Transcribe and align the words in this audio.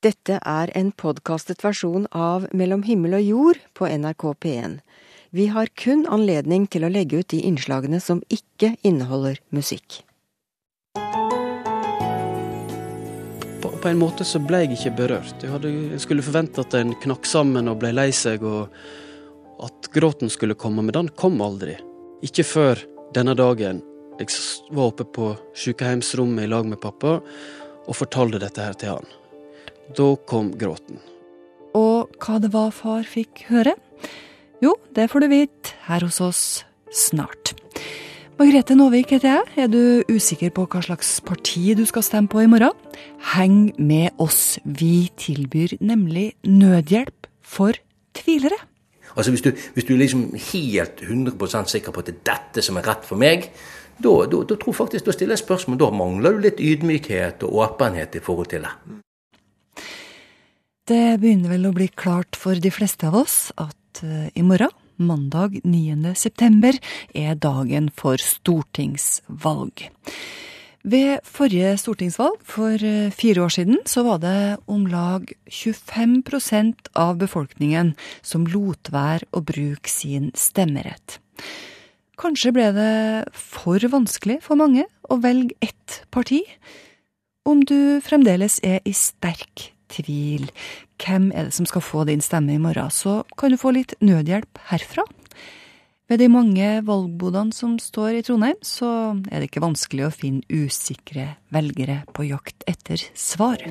Dette 0.00 0.38
er 0.48 0.70
en 0.72 0.94
podkastet 0.96 1.60
versjon 1.60 2.06
av 2.16 2.46
Mellom 2.56 2.86
himmel 2.86 3.18
og 3.18 3.26
jord 3.26 3.58
på 3.76 3.84
NRK 3.84 4.24
P1. 4.40 4.78
Vi 5.36 5.44
har 5.52 5.68
kun 5.76 6.06
anledning 6.08 6.64
til 6.72 6.86
å 6.86 6.88
legge 6.88 7.20
ut 7.20 7.28
de 7.34 7.42
innslagene 7.44 8.00
som 8.00 8.22
ikke 8.32 8.70
inneholder 8.80 9.42
musikk. 9.52 9.98
På, 13.60 13.74
en 13.92 14.00
måte 14.00 14.24
så 14.24 14.40
ble 14.40 14.62
jeg 14.62 14.78
ikke 14.78 14.94
berørt. 15.02 15.36
Jeg, 15.36 15.52
hadde, 15.52 15.74
jeg 15.92 16.00
skulle 16.06 16.24
forvente 16.24 16.64
at 16.64 16.80
en 16.80 16.96
knakk 17.04 17.28
sammen 17.28 17.68
og 17.68 17.84
ble 17.84 17.92
lei 17.92 18.08
seg, 18.08 18.40
og 18.40 18.72
at 19.60 19.92
gråten 19.92 20.32
skulle 20.32 20.56
komme, 20.56 20.80
men 20.80 20.96
den 20.96 21.12
kom 21.12 21.40
aldri. 21.44 21.76
Ikke 22.24 22.48
før 22.48 22.80
denne 23.12 23.36
dagen 23.36 23.84
jeg 24.16 24.32
var 24.72 24.94
oppe 24.94 25.04
på 25.04 25.34
sykehjemsrommet 25.60 26.48
i 26.48 26.52
lag 26.56 26.72
med 26.72 26.80
pappa 26.80 27.18
og 27.20 27.96
fortalte 27.96 28.40
dette 28.40 28.64
her 28.64 28.76
til 28.80 28.96
han. 28.96 29.16
Da 29.96 30.14
kom 30.30 30.52
gråten. 30.58 31.00
Og 31.74 32.10
hva 32.22 32.38
det 32.42 32.52
var 32.54 32.70
far 32.74 33.06
fikk 33.06 33.46
høre? 33.50 33.74
Jo, 34.62 34.74
det 34.94 35.08
får 35.10 35.24
du 35.24 35.30
vite 35.32 35.74
her 35.86 36.04
hos 36.04 36.20
oss 36.22 36.42
snart. 36.94 37.54
Margrethe 38.40 38.72
Nåvik 38.72 39.10
heter 39.12 39.28
jeg. 39.28 39.48
Er 39.64 39.68
du 39.68 40.04
usikker 40.08 40.52
på 40.56 40.64
hva 40.70 40.80
slags 40.84 41.18
parti 41.20 41.74
du 41.76 41.82
skal 41.88 42.04
stemme 42.06 42.30
på 42.30 42.40
i 42.40 42.48
morgen? 42.48 42.72
Heng 43.34 43.74
med 43.76 44.16
oss. 44.22 44.58
Vi 44.64 45.10
tilbyr 45.20 45.76
nemlig 45.84 46.30
nødhjelp 46.48 47.28
for 47.42 47.76
tvilere. 48.16 48.56
Altså 49.16 49.34
Hvis 49.34 49.42
du, 49.42 49.50
hvis 49.74 49.84
du 49.84 49.94
er 49.94 49.98
liksom 49.98 50.24
helt 50.52 51.02
100% 51.02 51.68
sikker 51.74 51.92
på 51.92 52.00
at 52.00 52.08
det 52.08 52.14
er 52.14 52.26
dette 52.30 52.62
som 52.62 52.78
er 52.78 52.86
rett 52.86 53.04
for 53.04 53.20
meg, 53.20 53.50
da, 54.00 54.14
da, 54.30 54.42
da 54.48 54.56
tror 54.56 54.72
faktisk, 54.72 55.04
da 55.04 55.12
stiller 55.12 55.36
jeg 55.36 55.44
spørsmål. 55.44 55.80
Da 55.82 55.90
mangler 55.92 56.32
du 56.32 56.44
litt 56.46 56.60
ydmykhet 56.62 57.42
og 57.44 57.58
åpenhet 57.66 58.16
i 58.16 58.24
forhold 58.24 58.54
til 58.54 58.64
det. 58.64 58.72
Det 60.90 61.20
begynner 61.22 61.52
vel 61.52 61.68
å 61.68 61.74
bli 61.76 61.86
klart 61.86 62.34
for 62.34 62.58
de 62.58 62.70
fleste 62.74 63.06
av 63.06 63.14
oss 63.20 63.52
at 63.62 64.00
uh, 64.02 64.26
i 64.34 64.42
morgen, 64.42 64.72
mandag 64.98 65.60
9. 65.62 66.16
september, 66.18 66.74
er 67.14 67.38
dagen 67.38 67.86
for 67.94 68.18
stortingsvalg. 68.18 69.84
Ved 70.82 71.22
forrige 71.22 71.76
stortingsvalg 71.78 72.42
for 72.42 72.74
uh, 72.82 73.14
fire 73.14 73.46
år 73.46 73.54
siden 73.54 73.78
så 73.86 74.02
var 74.08 74.18
det 74.24 74.34
om 74.66 74.88
lag 74.90 75.30
25% 75.46 76.90
av 76.98 77.22
befolkningen 77.22 77.94
som 78.18 78.50
lot 78.50 78.90
være 78.90 79.30
å 79.30 79.46
bruke 79.46 79.86
sin 79.86 80.32
stemmerett. 80.34 81.20
Kanskje 82.18 82.56
ble 82.56 82.70
det 82.74 82.94
for 83.38 83.78
vanskelig 83.94 84.42
for 84.42 84.58
mange 84.58 84.90
å 85.06 85.22
velge 85.22 85.54
ett 85.62 86.02
parti? 86.10 86.42
Om 87.46 87.62
du 87.62 88.00
fremdeles 88.02 88.58
er 88.66 88.82
i 88.82 88.96
sterk 88.96 89.70
tvil. 89.92 90.48
Hvem 91.02 91.30
er 91.34 91.48
det 91.48 91.56
som 91.56 91.68
skal 91.68 91.84
få 91.84 92.04
din 92.08 92.22
stemme 92.24 92.54
i 92.54 92.62
morgen? 92.62 92.90
Så 92.90 93.22
kan 93.38 93.52
du 93.52 93.60
få 93.60 93.74
litt 93.76 93.96
nødhjelp 94.00 94.62
herfra. 94.70 95.06
Ved 96.10 96.18
de 96.18 96.26
mange 96.26 96.68
valgbodene 96.82 97.54
som 97.54 97.76
står 97.78 98.16
i 98.18 98.22
Trondheim, 98.26 98.56
så 98.66 98.88
er 99.30 99.38
det 99.38 99.46
ikke 99.46 99.62
vanskelig 99.62 100.08
å 100.08 100.14
finne 100.14 100.42
usikre 100.50 101.36
velgere 101.54 102.00
på 102.16 102.26
jakt 102.26 102.66
etter 102.66 102.98
svar. 103.14 103.62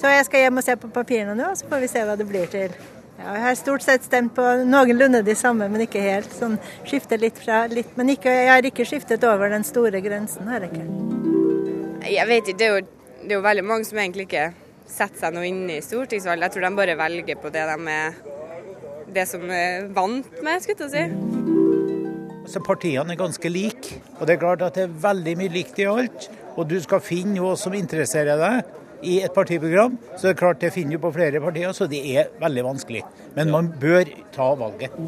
Så 0.00 0.08
jeg 0.08 0.24
skal 0.24 0.46
hjem 0.46 0.62
og 0.62 0.64
se 0.64 0.78
på 0.80 0.88
papirene 0.94 1.34
nå, 1.36 1.50
så 1.52 1.68
får 1.68 1.84
vi 1.84 1.90
se 1.92 2.06
hva 2.08 2.16
det 2.16 2.24
blir 2.30 2.48
til. 2.48 2.72
Ja, 3.20 3.34
jeg 3.36 3.42
har 3.44 3.58
stort 3.60 3.84
sett 3.84 4.06
stemt 4.08 4.32
på 4.32 4.44
noenlunde 4.64 5.20
de 5.26 5.34
samme, 5.36 5.68
men 5.68 5.84
ikke 5.84 6.00
helt. 6.00 6.32
Sånn 6.32 6.56
skifter 6.88 7.20
litt 7.20 7.36
fra 7.36 7.66
litt. 7.68 7.92
Men 8.00 8.14
ikke, 8.14 8.32
jeg 8.32 8.48
har 8.48 8.64
ikke 8.64 8.86
skiftet 8.88 9.26
over 9.28 9.52
den 9.52 9.66
store 9.68 10.00
grensen, 10.00 10.48
har 10.48 10.64
jeg 10.64 10.72
ikke. 10.72 12.08
Jeg 12.08 12.28
vet 12.30 12.48
ikke, 12.48 12.56
det 12.56 12.70
er 12.70 12.78
jo 12.78 12.86
det 13.30 13.36
er 13.36 13.38
jo 13.38 13.46
veldig 13.46 13.62
mange 13.62 13.86
som 13.86 13.98
egentlig 14.02 14.24
ikke 14.26 14.48
setter 14.90 15.20
seg 15.20 15.34
noe 15.36 15.46
inn 15.46 15.68
i 15.70 15.76
stortingsvalg. 15.86 16.42
Jeg 16.42 16.50
tror 16.50 16.64
de 16.64 16.70
bare 16.80 16.96
velger 16.98 17.36
på 17.38 17.52
det 17.54 17.62
de 17.68 17.92
er 17.94 18.16
det 19.14 19.26
som 19.30 19.44
er 19.54 19.84
vant 19.94 20.40
med, 20.42 20.64
skulle 20.64 20.88
jeg 20.88 20.90
si. 20.90 22.48
Så 22.50 22.58
partiene 22.66 23.14
er 23.14 23.20
ganske 23.20 23.52
like, 23.54 24.00
og 24.16 24.26
det 24.26 24.34
er 24.34 24.40
klart 24.42 24.64
at 24.66 24.74
det 24.74 24.88
er 24.88 24.96
veldig 25.04 25.34
mye 25.38 25.52
likt 25.54 25.78
i 25.78 25.86
alt. 25.86 26.26
Og 26.56 26.66
du 26.72 26.74
skal 26.82 27.04
finne 27.06 27.36
noe 27.36 27.52
som 27.54 27.76
interesserer 27.78 28.40
deg 28.40 29.06
i 29.06 29.20
et 29.22 29.36
partiprogram, 29.36 29.94
så 30.16 30.26
det 30.26 30.32
er 30.32 30.40
klart 30.42 30.64
det 30.66 30.72
finner 30.74 30.98
du 30.98 31.04
på 31.06 31.14
flere 31.14 31.44
partier, 31.44 31.70
så 31.70 31.86
det 31.86 32.02
er 32.10 32.34
veldig 32.42 32.66
vanskelig. 32.66 33.04
Men 33.38 33.54
man 33.54 33.70
bør 33.78 34.10
ta 34.34 34.48
valget. 34.58 34.98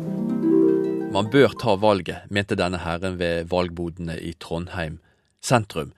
Man 1.11 1.27
bør 1.35 1.59
ta 1.59 1.75
valget, 1.75 2.31
mente 2.31 2.55
denne 2.55 2.85
herren 2.87 3.19
ved 3.19 3.51
valgbodene 3.51 4.15
i 4.23 4.31
Trondheim 4.39 5.01
sentrum. 5.43 5.91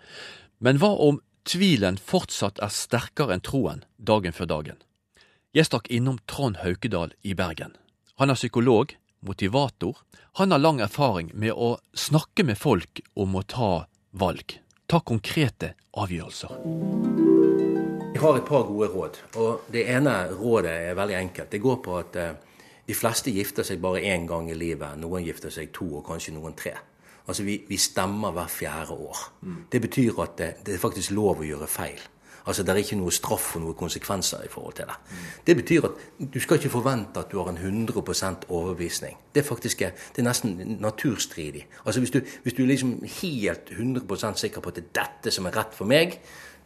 Men 0.64 0.80
hva 0.80 0.94
om 0.96 1.20
tvilen 1.44 1.96
fortsatt 2.00 2.60
er 2.62 2.72
sterkere 2.72 3.36
enn 3.36 3.44
troen 3.44 3.84
dagen 3.96 4.34
før 4.36 4.50
dagen. 4.50 4.78
Jeg 5.54 5.68
stakk 5.68 5.90
innom 5.92 6.18
Trond 6.26 6.62
Haukedal 6.64 7.14
i 7.22 7.34
Bergen. 7.38 7.76
Han 8.18 8.30
er 8.30 8.38
psykolog, 8.38 8.96
motivator. 9.20 10.00
Han 10.40 10.50
har 10.50 10.58
lang 10.58 10.80
erfaring 10.82 11.30
med 11.34 11.54
å 11.54 11.76
snakke 11.94 12.44
med 12.44 12.58
folk 12.58 13.00
om 13.14 13.36
å 13.38 13.44
ta 13.46 13.86
valg. 14.10 14.56
Ta 14.90 15.00
konkrete 15.00 15.74
avgjørelser. 15.94 16.56
Jeg 18.14 18.22
har 18.22 18.38
et 18.38 18.48
par 18.48 18.66
gode 18.66 18.88
råd. 18.92 19.20
og 19.36 19.70
Det 19.70 19.86
ene 19.90 20.14
rådet 20.30 20.74
er 20.90 20.98
veldig 20.98 21.16
enkelt. 21.18 21.50
Det 21.50 21.62
går 21.62 21.78
på 21.82 21.96
at 21.98 22.16
eh, 22.16 22.34
de 22.86 22.94
fleste 22.94 23.30
gifter 23.30 23.66
seg 23.66 23.80
bare 23.82 24.02
én 24.02 24.26
gang 24.26 24.50
i 24.50 24.58
livet. 24.58 24.98
Noen 24.98 25.24
gifter 25.24 25.50
seg 25.50 25.72
to, 25.74 25.86
og 25.98 26.06
kanskje 26.06 26.34
noen 26.36 26.54
tre. 26.58 26.74
Altså 27.26 27.42
vi, 27.42 27.60
vi 27.68 27.76
stemmer 27.76 28.32
hver 28.32 28.46
fjerde 28.46 28.90
år. 28.92 29.16
Mm. 29.42 29.56
Det 29.72 29.80
betyr 29.80 30.20
at 30.22 30.38
det, 30.38 30.50
det, 30.66 30.74
er 30.74 30.82
faktisk 30.82 31.14
lov 31.16 31.40
å 31.40 31.48
gjøre 31.48 31.68
feil. 31.70 32.02
Altså 32.44 32.62
Det 32.62 32.74
er 32.74 32.82
ikke 32.82 32.98
noe 33.00 33.12
straff 33.12 33.54
og 33.56 33.62
noen 33.64 33.76
konsekvenser 33.78 34.42
i 34.44 34.50
forhold 34.52 34.74
til 34.76 34.90
det. 34.90 34.96
Det 35.46 35.56
betyr 35.56 35.86
at 35.88 36.02
du 36.34 36.40
skal 36.40 36.58
ikke 36.60 36.74
forvente 36.74 37.20
at 37.20 37.32
du 37.32 37.38
har 37.40 37.48
en 37.48 37.88
100% 37.88 38.48
overbevisning. 38.48 39.16
Det 39.34 39.40
er 39.40 39.48
faktisk 39.48 39.78
det 39.78 40.20
er 40.20 40.28
nesten 40.28 40.76
naturstridig. 40.80 41.66
Altså 41.86 42.00
Hvis 42.00 42.10
du, 42.10 42.20
hvis 42.42 42.54
du 42.54 42.62
er 42.62 42.66
liksom 42.66 42.98
helt 43.22 43.72
100% 43.72 44.36
sikker 44.36 44.60
på 44.60 44.68
at 44.68 44.76
det 44.76 44.84
er 44.84 45.00
dette 45.00 45.32
som 45.32 45.46
er 45.46 45.56
rett 45.56 45.74
for 45.74 45.88
meg, 45.88 46.20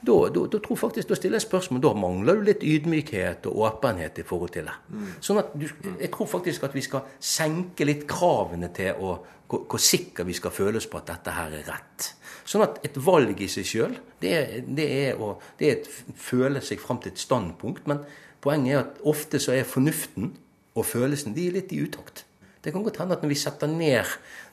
da, 0.06 0.28
da, 0.34 0.44
da, 0.46 0.58
tror 0.62 0.76
faktisk, 0.76 1.08
da 1.08 1.16
stiller 1.18 1.34
jeg 1.40 1.42
spørsmål. 1.42 1.80
Da 1.82 1.90
mangler 1.98 2.38
du 2.38 2.44
litt 2.46 2.62
ydmykhet 2.62 3.46
og 3.50 3.64
åpenhet 3.66 4.18
i 4.22 4.26
forhold 4.26 4.52
til 4.54 4.68
det. 4.68 4.74
Sånn 5.20 5.40
at 5.42 5.50
du, 5.58 5.66
Jeg 5.98 6.10
tror 6.14 6.26
faktisk 6.30 6.68
at 6.68 6.74
vi 6.74 6.84
skal 6.86 7.08
senke 7.18 7.86
litt 7.86 8.06
kravene 8.10 8.70
til 8.74 8.94
å, 8.94 9.16
hvor, 9.48 9.64
hvor 9.64 9.82
sikre 9.82 10.26
vi 10.28 10.36
skal 10.36 10.54
føle 10.54 10.80
oss 10.80 10.88
på 10.90 11.00
at 11.00 11.10
dette 11.10 11.34
her 11.34 11.56
er 11.58 11.66
rett. 11.68 12.12
Sånn 12.48 12.64
at 12.64 12.80
et 12.86 12.96
valg 13.04 13.40
i 13.44 13.50
seg 13.50 13.66
sjøl, 13.68 13.96
det, 14.22 14.34
det, 14.68 14.88
er 15.08 15.20
å 15.20 15.34
det 15.58 15.68
er 15.68 15.78
et, 15.80 15.90
føle 16.16 16.62
seg 16.64 16.80
fram 16.80 17.00
til 17.02 17.12
et 17.12 17.20
standpunkt. 17.20 17.88
Men 17.90 18.04
poenget 18.44 18.74
er 18.74 18.82
at 18.84 19.02
ofte 19.08 19.40
så 19.42 19.56
er 19.56 19.68
fornuften 19.68 20.32
og 20.78 20.86
følelsen 20.86 21.34
de 21.36 21.48
er 21.48 21.58
litt 21.58 21.74
i 21.74 21.82
utakt. 21.84 22.24
Det 22.62 22.72
kan 22.74 22.84
godt 22.84 23.00
hende 23.00 23.16
at 23.16 23.24
når 23.24 23.32
vi 23.32 23.38
setter 23.38 23.70
ned 23.70 24.06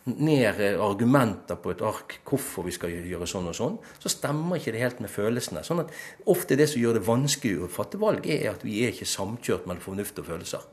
ned 0.05 0.59
argumenter 0.77 1.57
på 1.57 1.71
et 1.73 1.81
ark 1.81 2.19
hvorfor 2.29 2.67
vi 2.67 2.73
skal 2.75 2.91
gjøre 2.93 3.25
sånn 3.29 3.49
og 3.49 3.55
sånn, 3.57 3.77
så 3.97 4.11
stemmer 4.13 4.59
ikke 4.59 4.75
det 4.75 4.83
helt 4.83 4.99
med 5.01 5.09
følelsene. 5.09 5.63
Sånn 5.65 5.81
at 5.81 5.93
Ofte 6.29 6.57
det 6.59 6.67
som 6.69 6.81
gjør 6.81 6.99
det 6.99 7.07
vanskelig 7.07 7.65
å 7.65 7.71
fatte 7.71 7.97
valg, 8.01 8.27
er 8.29 8.51
at 8.51 8.65
vi 8.65 8.83
er 8.85 8.93
ikke 8.93 9.09
samkjørt 9.09 9.65
mellom 9.65 9.81
fornuft 9.81 10.21
og 10.21 10.29
følelser. 10.29 10.67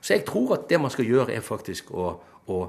Så 0.00 0.14
jeg 0.14 0.24
tror 0.28 0.54
at 0.56 0.64
det 0.70 0.80
man 0.80 0.92
skal 0.92 1.08
gjøre, 1.08 1.34
er 1.36 1.44
faktisk 1.44 1.92
å, 1.92 2.14
å 2.48 2.60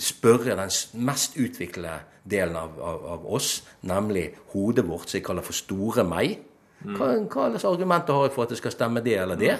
spørre 0.00 0.56
den 0.56 0.70
mest 1.06 1.38
utviklede 1.38 2.00
delen 2.24 2.56
av, 2.56 2.76
av, 2.80 3.06
av, 3.14 3.26
oss, 3.36 3.62
nemlig 3.86 4.30
hodet 4.54 4.86
vårt, 4.88 5.08
som 5.08 5.18
jeg 5.18 5.26
kaller 5.26 5.44
for 5.44 5.56
store 5.56 6.04
meg. 6.08 6.38
Hva, 6.84 7.14
hva 7.30 7.48
slags 7.52 7.66
argumenter 7.68 8.16
har 8.16 8.28
jeg 8.28 8.34
for 8.34 8.44
at 8.44 8.52
det 8.52 8.60
skal 8.60 8.74
stemme 8.74 9.02
det 9.04 9.16
eller 9.20 9.40
det? 9.40 9.56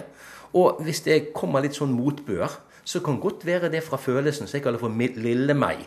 Og 0.55 0.81
hvis 0.84 1.03
det 1.06 1.33
kommer 1.37 1.65
litt 1.65 1.77
sånn 1.77 1.94
motbør, 1.94 2.53
så 2.84 3.00
kan 3.05 3.21
godt 3.21 3.47
være 3.49 3.71
det 3.73 3.83
fra 3.84 3.99
følelsen 4.00 4.49
som 4.49 4.59
jeg 4.59 4.65
kaller 4.65 4.81
for 4.81 4.93
lille 4.93 5.56
meg. 5.56 5.87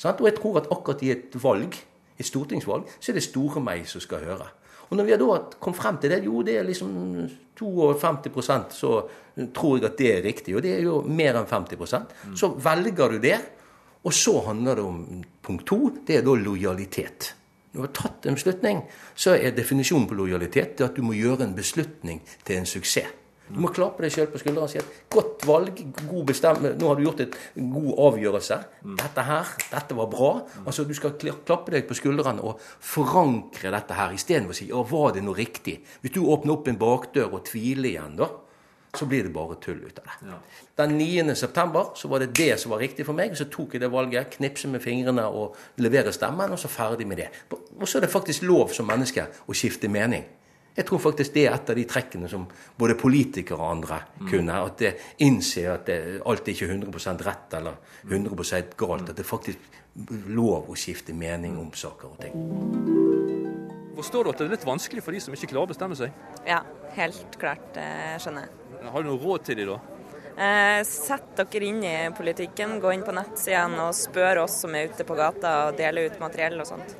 Og 0.00 0.24
jeg 0.24 0.36
tror 0.38 0.62
at 0.62 0.70
akkurat 0.72 1.02
i 1.04 1.12
et 1.12 1.36
valg, 1.42 1.76
et 2.18 2.26
stortingsvalg, 2.26 2.88
så 3.00 3.12
er 3.12 3.18
det 3.18 3.26
store 3.26 3.60
meg 3.64 3.84
som 3.88 4.00
skal 4.00 4.24
høre. 4.24 4.48
Og 4.90 4.96
når 4.98 5.06
vi 5.06 5.12
har 5.14 5.20
da 5.20 5.36
kommet 5.62 5.78
frem 5.78 5.98
til 6.02 6.10
det, 6.10 6.24
jo 6.24 6.42
det 6.42 6.56
er 6.58 6.66
liksom 6.66 7.28
52% 7.60 8.74
så 8.74 8.94
tror 9.54 9.76
jeg 9.76 9.86
at 9.86 9.98
det 9.98 10.10
er 10.10 10.24
riktig. 10.24 10.56
Og 10.56 10.64
det 10.64 10.72
er 10.74 10.82
jo 10.82 11.00
mer 11.06 11.38
enn 11.38 11.46
50% 11.46 12.34
Så 12.34 12.50
velger 12.58 13.14
du 13.14 13.18
det. 13.22 13.38
Og 14.04 14.14
så 14.16 14.38
handler 14.46 14.80
det 14.80 14.84
om 14.84 15.24
punkt 15.44 15.66
to. 15.68 15.90
Det 16.06 16.16
er 16.16 16.24
da 16.24 16.34
lojalitet. 16.34 17.34
Når 17.70 17.80
du 17.80 17.86
har 17.86 17.94
tatt 17.94 18.26
en 18.26 18.34
beslutning, 18.38 18.82
så 19.14 19.36
er 19.36 19.54
definisjonen 19.54 20.08
på 20.10 20.16
lojalitet 20.18 20.80
at 20.82 20.96
du 20.96 21.04
må 21.06 21.14
gjøre 21.14 21.46
en 21.46 21.54
beslutning 21.54 22.22
til 22.44 22.58
en 22.58 22.66
suksess. 22.66 23.16
Du 23.50 23.58
må 23.58 23.72
klappe 23.74 24.04
deg 24.04 24.12
sjøl 24.14 24.28
på 24.30 24.38
skulderen 24.38 24.68
og 24.68 24.70
si 24.70 24.78
at 24.78 24.90
'godt 25.10 25.42
valg, 25.46 25.80
god 26.06 26.26
bestemme, 26.26 26.70
nå 26.78 26.86
har 26.86 26.94
du 26.94 27.02
gjort 27.02 27.22
en 27.24 27.70
god 27.72 27.90
avgjørelse'. 28.06 28.58
'Dette 29.00 29.22
her, 29.26 29.46
dette 29.72 29.96
var 29.96 30.06
bra'. 30.06 30.46
Altså 30.66 30.84
Du 30.84 30.94
skal 30.94 31.16
klappe 31.18 31.72
deg 31.72 31.88
på 31.88 31.94
skuldrene 31.94 32.42
og 32.42 32.60
forankre 32.60 33.72
dette 33.74 33.94
her, 33.94 34.14
istedenfor 34.14 34.54
å 34.54 34.54
si 34.54 34.68
'ja, 34.68 34.82
var 34.82 35.12
det 35.12 35.24
noe 35.24 35.34
riktig'? 35.34 35.82
Hvis 36.00 36.12
du 36.12 36.20
åpner 36.22 36.52
opp 36.52 36.68
en 36.68 36.78
bakdør 36.78 37.34
og 37.34 37.44
tviler 37.44 37.90
igjen, 37.90 38.16
da, 38.16 38.28
så 38.94 39.06
blir 39.06 39.22
det 39.22 39.32
bare 39.34 39.54
tull 39.62 39.78
ut 39.84 39.98
av 39.98 40.04
det. 40.04 40.30
Ja. 40.30 40.38
Den 40.82 40.96
9. 40.98 41.34
september 41.34 41.92
så 41.94 42.08
var 42.08 42.24
det 42.24 42.32
det 42.34 42.60
som 42.60 42.72
var 42.74 42.82
riktig 42.82 43.06
for 43.06 43.16
meg. 43.16 43.36
Så 43.38 43.46
tok 43.52 43.76
jeg 43.76 43.84
det 43.84 43.90
valget, 43.92 44.34
knipse 44.36 44.68
med 44.68 44.82
fingrene 44.82 45.26
og 45.28 45.56
levere 45.82 46.12
stemmen, 46.12 46.50
og 46.50 46.58
så 46.58 46.70
ferdig 46.72 47.06
med 47.06 47.22
det. 47.22 47.28
Og 47.50 47.86
så 47.86 47.98
er 47.98 48.06
det 48.06 48.12
faktisk 48.12 48.46
lov 48.48 48.74
som 48.74 48.88
menneske 48.90 49.26
å 49.46 49.56
skifte 49.56 49.90
mening. 49.92 50.26
Jeg 50.76 50.86
tror 50.86 51.02
faktisk 51.02 51.34
det 51.34 51.46
er 51.46 51.54
et 51.54 51.70
av 51.70 51.76
de 51.76 51.84
trekkene 51.84 52.28
som 52.30 52.46
både 52.78 52.96
politikere 52.98 53.58
og 53.58 53.72
andre 53.74 54.00
mm. 54.06 54.28
kunne. 54.30 54.60
At 54.70 54.78
det 54.78 54.92
innser 55.26 55.74
at 55.74 55.86
det, 55.90 56.00
alt 56.26 56.48
er 56.48 56.54
ikke 56.54 56.70
100 56.70 57.26
rett 57.26 57.58
eller 57.58 57.78
100 58.08 58.74
galt. 58.78 59.10
At 59.10 59.16
det 59.18 59.26
faktisk 59.26 59.78
er 59.98 60.34
lov 60.34 60.70
å 60.70 60.78
skifte 60.78 61.12
mening 61.12 61.58
om 61.58 61.72
saker 61.74 62.14
og 62.14 62.20
ting. 62.22 63.09
Forstår 64.00 64.24
du 64.24 64.30
at 64.32 64.38
det 64.40 64.46
er 64.46 64.54
litt 64.54 64.64
vanskelig 64.64 65.02
for 65.04 65.12
de 65.12 65.20
som 65.20 65.34
ikke 65.36 65.50
klarer 65.50 65.68
å 65.68 65.72
bestemme 65.74 65.96
seg? 65.98 66.14
Ja, 66.48 66.62
helt 66.96 67.34
klart. 67.40 67.66
Det 67.74 67.84
skjønner 68.24 68.46
jeg. 68.46 68.84
Har 68.94 69.02
du 69.04 69.10
noe 69.10 69.20
råd 69.20 69.42
til 69.44 69.58
de 69.60 69.66
da? 69.68 69.74
Eh, 70.40 70.78
sett 70.88 71.34
dere 71.36 71.66
inn 71.68 71.82
i 71.84 71.94
politikken. 72.16 72.78
Gå 72.80 72.94
inn 72.94 73.04
på 73.04 73.12
nettsidene 73.12 73.90
og 73.90 73.96
spør 73.98 74.46
oss 74.46 74.62
som 74.62 74.72
er 74.76 74.88
ute 74.88 75.04
på 75.04 75.16
gata 75.18 75.52
og 75.66 75.76
deler 75.76 76.08
ut 76.08 76.22
materiell 76.22 76.56
og 76.62 76.70
sånt. 76.70 76.94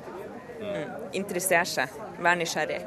Mm. 0.61 0.91
Interesser 1.17 1.65
seg. 1.65 1.95
Vær 2.21 2.37
nysgjerrig. 2.37 2.83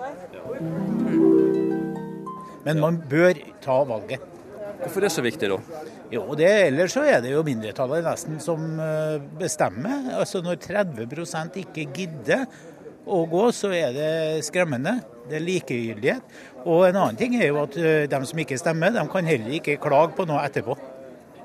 Men 2.65 2.85
man 2.85 3.01
bør 3.11 3.41
ta 3.65 3.81
valget. 3.89 4.31
Hvorfor 4.85 5.01
er 5.01 5.09
det 5.09 5.15
så 5.17 5.25
viktig, 5.25 5.49
da? 5.51 5.83
Jo, 6.13 6.23
det, 6.39 6.53
Ellers 6.69 6.95
så 6.95 7.03
er 7.09 7.19
det 7.25 7.33
jo 7.33 7.43
mindretallet 7.47 8.05
nesten 8.07 8.39
som 8.43 8.79
eh, 8.79 9.19
bestemmer. 9.41 10.13
Altså 10.21 10.39
Når 10.45 10.61
30% 10.63 11.59
ikke 11.65 11.89
gidder 11.97 12.47
å 13.07 13.25
gå, 13.31 13.45
så 13.53 13.71
er 13.75 13.95
det 13.95 14.45
skremmende. 14.47 14.99
Det 15.29 15.39
er 15.39 15.45
likegyldighet. 15.45 16.37
Og 16.65 16.87
en 16.89 16.99
annen 17.01 17.19
ting 17.21 17.37
er 17.39 17.49
jo 17.51 17.63
at 17.63 17.77
eh, 17.81 18.05
de 18.11 18.21
som 18.29 18.41
ikke 18.41 18.59
stemmer, 18.61 18.93
de 18.95 19.05
kan 19.13 19.29
heller 19.29 19.57
ikke 19.59 19.79
klage 19.83 20.17
på 20.19 20.27
noe 20.29 20.45
etterpå. 20.45 20.77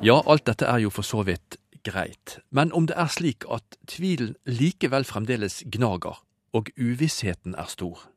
Ja, 0.04 0.22
alt 0.26 0.46
dette 0.48 0.68
er 0.68 0.80
jo 0.84 0.92
for 0.94 1.08
så 1.08 1.26
vidt 1.28 1.60
greit. 1.84 2.40
Men 2.52 2.72
om 2.76 2.88
det 2.88 2.96
er 3.00 3.12
slik 3.12 3.48
at 3.52 3.80
tvilen 3.88 4.36
likevel 4.48 5.08
fremdeles 5.08 5.62
gnager, 5.72 6.22
og 6.56 6.72
uvissheten 6.80 7.56
er 7.56 7.70
stor, 7.70 8.08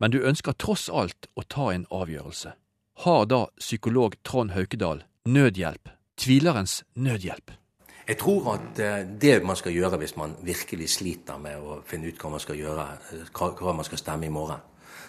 men 0.00 0.14
du 0.14 0.22
ønsker 0.24 0.56
tross 0.58 0.88
alt 0.88 1.28
å 1.38 1.44
ta 1.46 1.70
en 1.74 1.86
avgjørelse. 1.90 2.54
Har 3.02 3.26
da 3.26 3.46
psykolog 3.58 4.16
Trond 4.24 4.52
Haukedal 4.56 5.02
nødhjelp, 5.26 5.90
tvilerens 6.18 6.82
nødhjelp? 6.94 7.54
Jeg 8.08 8.18
tror 8.18 8.54
at 8.54 8.78
eh, 8.82 9.04
det 9.20 9.44
man 9.46 9.56
skal 9.56 9.72
gjøre 9.72 9.98
hvis 10.02 10.16
man 10.16 10.36
virkelig 10.42 10.88
sliter 10.90 11.38
med 11.38 11.58
å 11.62 11.80
finne 11.86 12.10
ut 12.10 12.18
hva 12.18 12.32
man 12.34 12.42
skal 12.42 12.58
gjøre, 12.58 12.86
eh, 13.12 13.42
hva 13.60 13.74
man 13.76 13.86
skal 13.86 14.00
stemme 14.00 14.26
i 14.26 14.32
morgen, 14.32 14.60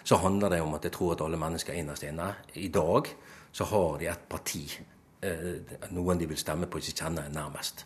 så 0.03 0.19
handler 0.21 0.49
det 0.49 0.61
om 0.61 0.73
at 0.77 0.83
jeg 0.85 0.93
tror 0.93 1.15
at 1.15 1.23
alle 1.25 1.39
mennesker 1.39 1.73
innerst 1.73 2.03
inne 2.03 2.29
i 2.59 2.67
dag 2.67 3.09
så 3.53 3.65
har 3.69 3.97
de 3.97 4.11
et 4.11 4.29
parti, 4.29 4.65
eh, 5.21 5.89
noen 5.91 6.19
de 6.19 6.29
vil 6.29 6.37
stemme 6.37 6.67
på, 6.67 6.77
ikke 6.77 7.03
kjenner 7.03 7.33
nærmest 7.33 7.85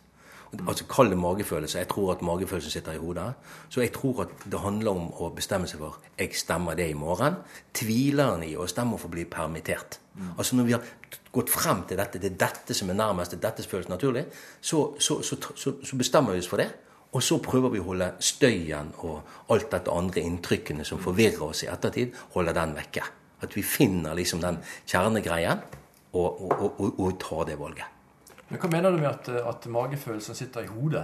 altså 0.56 0.86
Kall 0.90 1.10
det 1.12 1.18
magefølelse. 1.20 1.80
Jeg 1.80 1.90
tror 1.92 2.12
at 2.14 2.22
magefølelsen 2.22 2.72
sitter 2.72 2.96
i 2.96 3.02
hodet. 3.02 3.34
Så 3.70 3.82
jeg 3.82 3.92
tror 3.94 4.22
at 4.26 4.46
det 4.52 4.60
handler 4.64 4.92
om 4.92 5.08
å 5.12 5.30
bestemme 5.36 5.68
seg 5.68 5.82
for 5.84 6.00
jeg 6.18 6.36
stemmer 6.38 6.78
det 6.78 6.90
i 6.92 6.98
morgen. 6.98 7.40
Tviler 7.76 8.34
han 8.34 8.46
i 8.48 8.56
å 8.56 8.68
stemme 8.70 9.00
for 9.00 9.12
å 9.12 9.16
bli 9.16 9.26
permittert. 9.30 10.00
Altså 10.38 10.56
Når 10.56 10.64
vi 10.66 10.74
har 10.74 10.84
gått 11.32 11.52
frem 11.54 11.84
til 11.88 12.00
dette, 12.00 12.20
det 12.22 12.32
er 12.32 12.40
dette 12.48 12.74
som 12.74 12.90
er 12.90 12.98
nærmest, 12.98 13.32
det 13.32 13.38
er 13.38 13.50
dette 13.50 13.64
som 13.64 13.76
føles 13.76 13.90
naturlig, 13.92 14.26
så, 14.62 14.96
så, 15.00 15.20
så, 15.22 15.38
så, 15.56 15.98
bestemmer 16.00 16.34
vi 16.34 16.42
oss 16.42 16.50
for 16.50 16.62
det. 16.62 16.72
Og 17.14 17.24
så 17.24 17.38
prøver 17.44 17.72
vi 17.72 17.82
å 17.82 17.88
holde 17.92 18.10
støyen 18.20 18.90
og 19.08 19.52
alt 19.54 19.70
dette 19.72 19.94
andre 19.94 20.24
inntrykkene 20.28 20.86
som 20.86 21.00
forvirrer 21.02 21.46
oss 21.46 21.64
i 21.64 21.70
ettertid, 21.72 22.16
holde 22.34 22.56
den 22.58 22.74
vekke. 22.78 23.06
At 23.46 23.54
vi 23.56 23.64
finner 23.64 24.18
liksom 24.18 24.42
den 24.42 24.58
kjernegreien 24.90 25.62
og, 26.18 26.42
og, 26.42 26.82
og, 26.82 26.98
og 26.98 27.22
tar 27.22 27.46
det 27.52 27.60
valget. 27.60 27.97
Men 28.50 28.62
Hva 28.62 28.70
mener 28.72 28.92
du 28.92 29.02
med 29.02 29.10
at, 29.10 29.30
at 29.30 29.66
magefølelsen 29.72 30.36
sitter 30.36 30.64
i 30.64 30.72
hodet? 30.72 31.04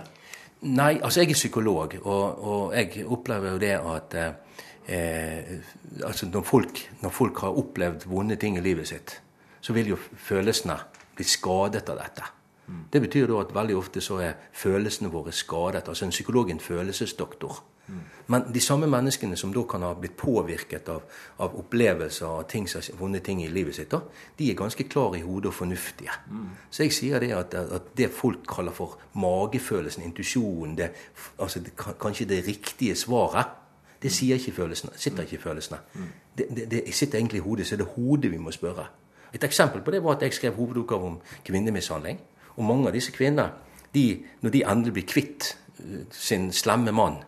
Nei, 0.63 1.01
altså 1.03 1.21
jeg 1.21 1.33
er 1.33 1.39
psykolog, 1.39 1.95
og, 2.03 2.43
og 2.43 2.75
jeg 2.75 3.03
opplever 3.11 3.51
jo 3.51 3.59
det 3.59 3.73
at 3.75 4.15
eh, 4.87 5.57
altså 6.03 6.29
når 6.31 6.45
folk, 6.47 6.79
når 7.01 7.11
folk, 7.11 7.41
har 7.43 7.59
opplevd 7.59 8.07
vonde 8.07 8.37
ting 8.39 8.57
i 8.57 8.63
livet 8.63 8.87
sitt, 8.87 9.17
så 9.61 9.75
vil 9.75 9.91
jo 9.91 9.97
følelsene 9.99 10.77
bli 11.17 11.27
skadet 11.27 11.89
av 11.91 11.99
dette. 11.99 12.29
Mm. 12.67 12.85
Det 12.93 13.01
betyr 13.03 13.27
da 13.27 13.41
at 13.43 13.51
veldig 13.55 13.75
ofte 13.75 14.01
så 14.01 14.21
er 14.23 14.39
følelsene 14.55 15.11
våre 15.11 15.35
skadet. 15.35 15.87
Altså 15.87 16.07
en 16.07 16.15
psykolog 16.15 16.47
er 16.47 16.55
en 16.55 16.63
følelsesdoktor. 16.63 17.59
Men 18.27 18.45
de 18.53 18.61
samme 18.63 18.87
menneskene 18.87 19.35
som 19.37 19.51
da 19.53 19.63
kan 19.67 19.83
ha 19.83 19.91
blitt 19.99 20.15
påvirket 20.17 20.87
av, 20.89 21.01
av 21.43 21.55
opplevelser 21.59 22.25
av 22.25 22.45
ting, 22.49 22.67
vonde 22.99 23.19
ting 23.19 23.41
i 23.43 23.49
livet 23.51 23.75
sitt, 23.75 23.91
da, 23.91 23.99
de 24.37 24.47
er 24.49 24.57
ganske 24.57 24.85
klare 24.87 25.19
i 25.19 25.25
hodet 25.25 25.51
og 25.51 25.57
fornuftige. 25.57 26.15
Mm. 26.31 26.45
Så 26.71 26.87
jeg 26.87 26.95
sier 26.95 27.19
det 27.19 27.33
at, 27.35 27.57
at, 27.59 27.91
det 27.97 28.07
folk 28.15 28.47
kaller 28.47 28.75
for 28.75 28.95
magefølelsen, 29.19 30.05
intuisjonen, 30.07 30.79
altså 31.37 31.59
det, 31.59 31.75
kanskje 31.75 32.29
det 32.31 32.45
riktige 32.47 32.95
svaret, 32.95 33.59
det 34.03 34.11
sier 34.11 34.39
ikke 34.39 34.55
følelsene, 34.55 34.95
sitter 34.99 35.27
ikke 35.27 35.37
i 35.37 35.43
følelsene. 35.43 35.79
Det, 36.37 36.47
det, 36.55 36.69
det, 36.71 36.81
sitter 36.95 37.19
egentlig 37.19 37.39
i 37.39 37.43
hodet, 37.43 37.67
så 37.67 37.75
det 37.79 37.85
er 37.85 37.95
hodet 37.95 38.31
vi 38.31 38.39
må 38.39 38.51
spørre. 38.51 38.87
Et 39.33 39.43
eksempel 39.43 39.81
på 39.81 39.91
det 39.91 40.03
var 40.03 40.15
at 40.15 40.23
jeg 40.23 40.33
skrev 40.33 40.55
hovedoppgave 40.55 41.05
om 41.07 41.19
kvinnemishandling. 41.45 42.19
Og 42.55 42.63
mange 42.63 42.87
av 42.87 42.95
disse 42.95 43.11
kvinnene, 43.11 43.49
når 44.41 44.49
de 44.53 44.63
endelig 44.69 44.93
blir 44.93 45.07
kvitt 45.09 45.53
eh, 45.79 46.03
sin 46.11 46.51
slemme 46.53 46.91
mann, 46.91 47.23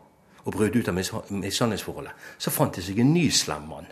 og 0.45 0.53
brøt 0.53 0.75
ut 0.77 0.89
av 0.89 0.95
mishandlingsforholdet, 0.95 2.13
så 2.37 2.53
fant 2.53 2.75
de 2.77 2.83
seg 2.85 2.99
en 3.01 3.13
ny 3.13 3.27
slem 3.33 3.65
mann. 3.69 3.87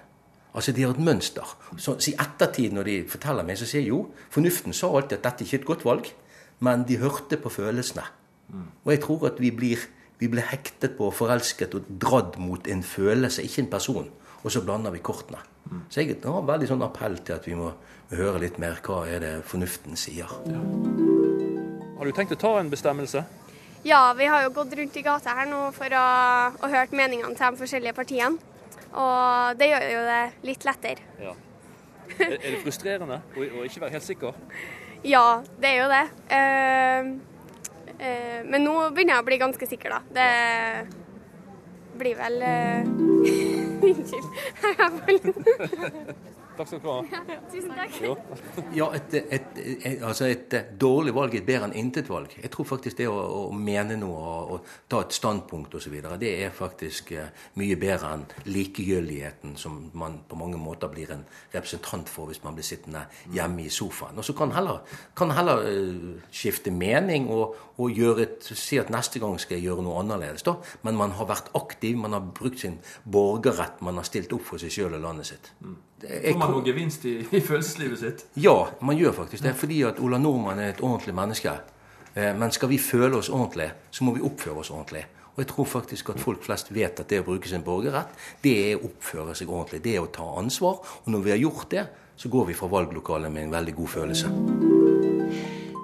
Altså, 0.54 0.72
De 0.72 0.84
har 0.84 0.94
et 0.94 1.00
mønster. 1.02 1.56
Så, 1.78 1.96
I 1.98 2.14
ettertid, 2.14 2.74
når 2.74 2.84
de 2.84 2.98
forteller 3.10 3.46
meg, 3.46 3.58
så 3.58 3.66
sier 3.66 3.82
jeg 3.82 3.90
jo 3.90 4.04
fornuften 4.30 4.74
sa 4.74 4.92
alltid 4.94 5.18
at 5.18 5.24
dette 5.24 5.48
ikke 5.48 5.58
er 5.58 5.62
et 5.62 5.72
godt 5.72 5.86
valg, 5.86 6.12
men 6.60 6.86
de 6.88 7.00
hørte 7.02 7.40
på 7.42 7.50
følelsene. 7.50 8.06
Og 8.86 8.92
jeg 8.94 9.02
tror 9.02 9.26
at 9.32 9.40
vi 9.42 9.50
blir, 9.52 9.82
vi 10.20 10.30
blir 10.30 10.46
hektet 10.52 10.94
på, 10.98 11.10
forelsket 11.10 11.74
og 11.74 11.90
dradd 11.90 12.38
mot 12.38 12.68
en 12.70 12.84
følelse, 12.84 13.44
ikke 13.44 13.66
en 13.66 13.72
person. 13.72 14.12
Og 14.44 14.52
så 14.52 14.62
blander 14.62 14.94
vi 14.94 15.02
kortene. 15.02 15.42
Så 15.90 16.04
jeg 16.04 16.20
har 16.22 16.46
veldig 16.46 16.68
sånn 16.70 16.84
appell 16.86 17.18
til 17.26 17.38
at 17.38 17.48
vi 17.48 17.56
må 17.58 17.72
høre 18.12 18.44
litt 18.44 18.60
mer 18.62 18.78
hva 18.84 19.06
er 19.10 19.24
det 19.24 19.34
fornuften 19.48 19.98
sier. 19.98 20.30
Ja. 20.52 20.60
Har 21.98 22.06
du 22.06 22.12
tenkt 22.14 22.36
å 22.36 22.40
ta 22.40 22.58
en 22.60 22.70
bestemmelse? 22.70 23.24
Ja, 23.84 24.14
vi 24.18 24.26
har 24.26 24.44
jo 24.44 24.50
gått 24.56 24.74
rundt 24.80 24.98
i 24.98 25.02
gata 25.04 25.34
her 25.36 25.48
nå 25.50 25.72
for 25.76 25.92
å, 25.92 26.04
å 26.64 26.68
hørt 26.72 26.94
meningene 26.96 27.36
til 27.36 27.52
de 27.52 27.60
forskjellige 27.60 27.94
partiene. 27.98 28.38
Og 28.94 29.58
det 29.60 29.68
gjør 29.68 29.84
jo 29.90 30.02
det 30.08 30.24
litt 30.48 30.64
lettere. 30.68 31.02
Ja. 31.20 31.34
Er, 32.14 32.38
det 32.38 32.62
frustrerende 32.62 33.18
å, 33.34 33.40
å, 33.44 33.64
ikke 33.68 33.82
være 33.84 33.96
helt 33.98 34.06
sikker? 34.06 34.32
Ja, 35.04 35.42
det 35.60 35.68
er 35.74 35.78
jo 35.82 35.88
det. 35.92 36.06
Uh, 36.32 37.02
uh, 37.98 38.40
men 38.48 38.64
nå 38.64 38.76
begynner 38.96 39.18
jeg 39.18 39.24
å 39.26 39.28
bli 39.28 39.38
ganske 39.42 39.66
sikker, 39.68 39.90
da. 39.98 40.00
Det 40.16 40.30
blir 42.00 42.16
vel 42.22 42.36
uh... 42.48 42.84
Takk 46.58 46.68
skal 46.70 46.82
du 46.84 46.88
ha. 46.90 46.98
Ja, 47.14 47.38
tusen 47.52 47.72
takk. 47.74 48.74
ja, 48.76 48.88
et, 48.94 49.14
et, 49.14 49.58
et, 49.58 50.04
altså 50.06 50.28
et, 50.30 50.54
dårlig 50.80 51.14
valg 51.16 51.36
er 51.38 51.46
bedre 51.46 51.70
enn 51.70 51.76
intet 51.80 52.10
valg. 52.12 52.34
Jeg 52.38 52.52
tror 52.54 52.68
faktisk 52.70 53.00
det 53.00 53.08
å, 53.10 53.16
å 53.16 53.58
mene 53.58 53.98
noe 54.00 54.20
og, 54.22 54.52
og, 54.54 54.72
ta 54.90 55.02
et 55.04 55.16
standpunkt 55.16 55.74
osv., 55.78 55.96
det 56.22 56.32
er 56.46 56.54
faktisk 56.54 57.14
uh, 57.18 57.30
mye 57.62 57.78
bedre 57.80 58.12
enn 58.16 58.26
likegyldigheten 58.50 59.56
som 59.60 59.80
man 59.98 60.20
på 60.30 60.38
mange 60.40 60.60
måter 60.62 60.92
blir 60.94 61.14
en 61.16 61.24
representant 61.54 62.10
for 62.12 62.30
hvis 62.30 62.44
man 62.46 62.58
blir 62.58 62.68
sittende 62.68 63.06
hjemme 63.34 63.66
i 63.66 63.74
sofaen. 63.74 64.20
Og 64.22 64.28
så 64.28 64.36
kan 64.38 64.54
heller, 64.54 64.84
kan 65.18 65.34
heller 65.34 65.66
uh, 65.66 66.28
skifte 66.34 66.74
mening 66.74 67.30
og, 67.34 67.58
og 67.82 67.98
gjøre 67.98 68.28
et, 68.28 68.52
si 68.54 68.78
at 68.82 68.94
neste 68.94 69.22
gang 69.24 69.40
skal 69.42 69.58
jeg 69.58 69.70
gjøre 69.70 69.86
noe 69.88 70.04
annerledes. 70.04 70.46
da. 70.46 70.58
Men 70.86 71.00
man 71.00 71.18
har 71.18 71.30
vært 71.30 71.50
aktiv, 71.58 71.98
man 71.98 72.14
har 72.18 72.30
brukt 72.30 72.62
sin 72.62 72.78
borgerrett, 73.10 73.82
man 73.82 73.98
har 74.02 74.08
stilt 74.08 74.34
opp 74.36 74.46
for 74.54 74.62
seg 74.62 74.74
sjøl 74.74 75.00
og 75.00 75.06
landet 75.08 75.34
sitt. 75.34 75.54
Får 76.04 76.40
man 76.40 76.52
noe 76.52 76.66
gevinst 76.66 77.06
i, 77.08 77.16
i, 77.24 77.40
følelseslivet 77.40 78.00
sitt? 78.00 78.26
Ja, 78.44 78.58
man 78.84 78.98
gjør 79.00 79.16
faktisk 79.24 79.46
det. 79.46 79.56
Fordi 79.56 79.82
at 79.88 80.02
Ola 80.04 80.20
Nordmann 80.20 80.60
er 80.60 80.74
et 80.74 80.82
ordentlig 80.84 81.16
menneske. 81.16 81.56
Eh, 82.14 82.34
men 82.36 82.52
skal 82.52 82.72
vi 82.72 82.80
føle 82.82 83.18
oss 83.18 83.32
ordentlig, 83.32 83.70
så 83.92 84.04
må 84.04 84.16
vi 84.18 84.24
oppføre 84.26 84.60
oss 84.64 84.72
ordentlig. 84.74 85.06
Og 85.34 85.42
jeg 85.42 85.50
tror 85.50 85.66
faktisk 85.66 86.12
at 86.14 86.22
folk 86.22 86.44
flest 86.46 86.70
vet 86.76 87.00
at 87.02 87.10
det 87.10 87.24
å 87.24 87.26
bruke 87.26 87.50
sin 87.50 87.64
borgerrett, 87.66 88.12
det 88.44 88.54
er 88.68 88.76
å 88.78 88.90
oppføre 88.92 89.34
seg 89.38 89.50
ordentlig. 89.50 89.82
Det 89.86 89.96
er 89.96 90.04
å 90.04 90.12
ta 90.14 90.28
ansvar. 90.38 90.84
Og 91.06 91.14
når 91.14 91.24
vi 91.26 91.34
har 91.34 91.42
gjort 91.42 91.70
det, 91.72 91.88
så 92.16 92.30
går 92.30 92.52
vi 92.52 92.58
fra 92.58 92.70
valglokalet 92.70 93.34
med 93.34 93.48
en 93.48 93.56
veldig 93.56 93.74
god 93.80 93.94
følelse. 93.96 94.34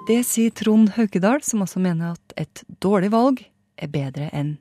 Det 0.06 0.20
sier 0.26 0.54
Trond 0.54 0.92
Haukedal, 0.94 1.42
som 1.46 1.64
også 1.64 1.82
mener 1.82 2.14
at 2.14 2.36
et 2.38 2.62
dårlig 2.82 3.10
valg 3.14 3.42
er 3.80 3.90
bedre 3.90 4.30
enn 4.34 4.56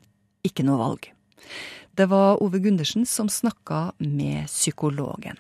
ikke 0.46 0.66
noe 0.66 0.80
valg. 0.82 1.12
Det 2.00 2.08
var 2.10 2.42
Ove 2.44 2.62
Gundersen 2.64 3.06
som 3.06 3.30
snakka 3.30 3.92
med 4.00 4.48
psykologen. 4.48 5.38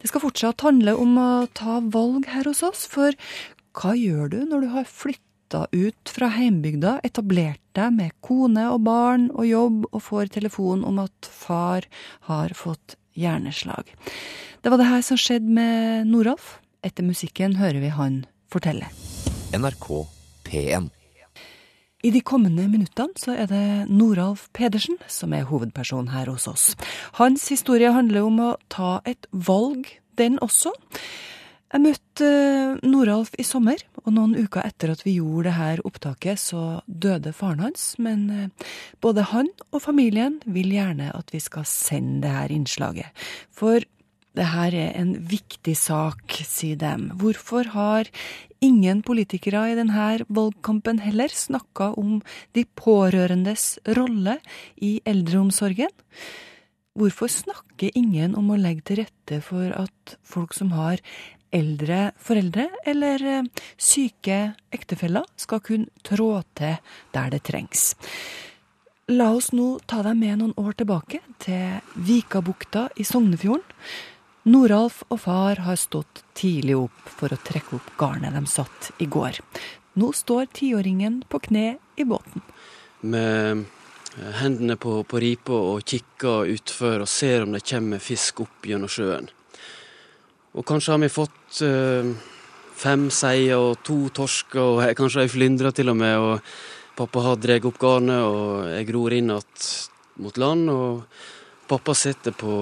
Det 0.00 0.10
skal 0.10 0.24
fortsatt 0.24 0.64
handle 0.66 0.96
om 1.00 1.18
å 1.20 1.28
ta 1.56 1.80
valg 1.80 2.28
her 2.32 2.48
hos 2.50 2.62
oss, 2.66 2.86
for 2.90 3.16
hva 3.74 3.94
gjør 3.98 4.32
du 4.32 4.40
når 4.48 4.64
du 4.64 4.68
har 4.74 4.88
flytta 4.88 5.66
ut 5.74 6.10
fra 6.10 6.30
heimbygda, 6.34 6.98
etablert 7.06 7.62
deg 7.76 7.94
med 7.96 8.14
kone 8.24 8.66
og 8.72 8.84
barn 8.86 9.28
og 9.34 9.46
jobb, 9.48 9.86
og 9.90 10.04
får 10.08 10.34
telefon 10.38 10.84
om 10.86 11.00
at 11.02 11.30
far 11.30 11.88
har 12.30 12.54
fått 12.58 12.98
hjerneslag? 13.18 13.90
Det 14.62 14.72
var 14.72 14.80
det 14.80 14.90
her 14.90 15.02
som 15.04 15.20
skjedde 15.20 15.50
med 15.58 16.10
Noralf. 16.10 16.58
Etter 16.84 17.06
musikken 17.06 17.56
hører 17.58 17.82
vi 17.82 17.92
han 17.92 18.22
fortelle. 18.52 18.90
NRK 19.54 19.88
P1. 20.46 20.93
I 22.04 22.10
de 22.12 22.20
kommende 22.20 22.66
minuttene 22.68 23.16
så 23.16 23.32
er 23.32 23.48
det 23.48 23.66
Noralf 23.88 24.50
Pedersen 24.52 24.98
som 25.08 25.32
er 25.32 25.46
hovedperson 25.48 26.10
her 26.12 26.28
hos 26.28 26.44
oss. 26.50 26.64
Hans 27.16 27.46
historie 27.48 27.94
handler 27.94 28.26
om 28.26 28.42
å 28.44 28.48
ta 28.72 28.98
et 29.08 29.24
valg, 29.32 29.88
den 30.20 30.36
også. 30.44 30.74
Jeg 31.72 31.82
møtte 31.82 32.28
eh, 32.28 32.74
Noralf 32.86 33.32
i 33.40 33.46
sommer, 33.46 33.80
og 34.04 34.12
noen 34.14 34.36
uker 34.36 34.62
etter 34.62 34.92
at 34.92 35.00
vi 35.06 35.16
gjorde 35.16 35.48
det 35.48 35.56
her 35.56 35.80
opptaket, 35.88 36.38
så 36.38 36.82
døde 36.86 37.32
faren 37.34 37.64
hans. 37.64 37.94
Men 37.96 38.28
eh, 38.30 38.68
både 39.02 39.24
han 39.32 39.48
og 39.72 39.82
familien 39.82 40.36
vil 40.44 40.76
gjerne 40.76 41.08
at 41.16 41.32
vi 41.32 41.40
skal 41.42 41.64
sende 41.66 42.28
det 42.28 42.36
her 42.36 42.54
innslaget. 42.54 43.26
For 43.48 43.80
det 44.34 44.50
her 44.50 44.74
er 44.76 44.94
en 44.98 45.16
viktig 45.30 45.74
sak, 45.78 46.36
sier 46.44 46.76
dem. 46.78 47.08
Hvorfor 47.18 47.72
har 47.72 48.12
ingen 48.64 49.02
politikere 49.04 49.66
i 49.70 49.76
denne 49.78 50.08
valgkampen 50.32 51.02
heller 51.04 51.32
snakka 51.32 51.92
om 52.00 52.18
de 52.56 52.64
pårørendes 52.80 53.76
rolle 53.98 54.38
i 54.80 54.96
eldreomsorgen? 55.04 55.92
Hvorfor 56.94 57.30
snakker 57.32 57.94
ingen 57.98 58.36
om 58.38 58.52
å 58.54 58.58
legge 58.60 58.86
til 58.86 59.00
rette 59.02 59.40
for 59.42 59.72
at 59.74 60.16
folk 60.22 60.54
som 60.54 60.70
har 60.76 61.02
eldre 61.54 62.12
foreldre 62.18 62.68
eller 62.86 63.24
eh, 63.26 63.50
syke 63.78 64.38
ektefeller, 64.74 65.26
skal 65.38 65.62
kunne 65.62 66.06
trå 66.06 66.30
til 66.58 66.78
der 67.14 67.34
det 67.34 67.44
trengs? 67.46 67.92
La 69.12 69.28
oss 69.36 69.50
nå 69.52 69.74
ta 69.84 70.00
deg 70.06 70.16
med 70.16 70.40
noen 70.40 70.54
år 70.56 70.78
tilbake, 70.78 71.20
til 71.42 71.82
Vikabukta 72.06 72.86
i 72.96 73.04
Sognefjorden. 73.04 73.66
Noralf 74.44 75.00
og 75.08 75.22
far 75.22 75.62
har 75.64 75.78
stått 75.80 76.20
tidlig 76.36 76.74
opp 76.76 77.06
for 77.08 77.32
å 77.32 77.40
trekke 77.40 77.78
opp 77.78 77.86
garnet 77.96 78.34
de 78.36 78.42
satt 78.50 78.90
i 79.00 79.06
går. 79.08 79.38
Nå 79.96 80.10
står 80.12 80.50
tiåringen 80.52 81.22
på 81.32 81.40
kne 81.46 81.78
i 81.96 82.04
båten. 82.04 82.44
Med 83.00 83.64
eh, 84.18 84.34
hendene 84.42 84.76
på, 84.76 84.98
på 85.08 85.22
ripa 85.22 85.56
og 85.56 85.86
kikker 85.88 86.50
utfor 86.52 87.06
og 87.06 87.08
ser 87.08 87.46
om 87.46 87.56
det 87.56 87.62
kommer 87.64 88.02
fisk 88.04 88.44
opp 88.44 88.68
gjennom 88.68 88.92
sjøen. 88.92 89.30
Og 90.54 90.66
kanskje 90.68 90.92
har 90.92 91.00
vi 91.02 91.10
fått 91.10 91.62
øh, 91.64 92.12
fem 92.76 93.08
seier 93.10 93.56
og 93.56 93.80
to 93.86 93.96
torsker 94.14 94.60
og 94.60 94.84
kanskje 94.98 95.24
ei 95.24 95.32
flyndre 95.32 95.72
til 95.72 95.88
og 95.94 95.98
med. 96.02 96.18
Og 96.20 97.00
pappa 97.00 97.24
har 97.30 97.40
dratt 97.40 97.64
opp 97.70 97.80
garnet, 97.80 98.28
og 98.28 98.68
jeg 98.74 98.90
gror 98.92 99.16
inn 99.16 99.32
igjen 99.32 99.72
mot 100.20 100.36
land. 100.36 100.68
Og 100.68 101.02
pappa 101.70 101.96
sitter 101.96 102.36
på 102.36 102.54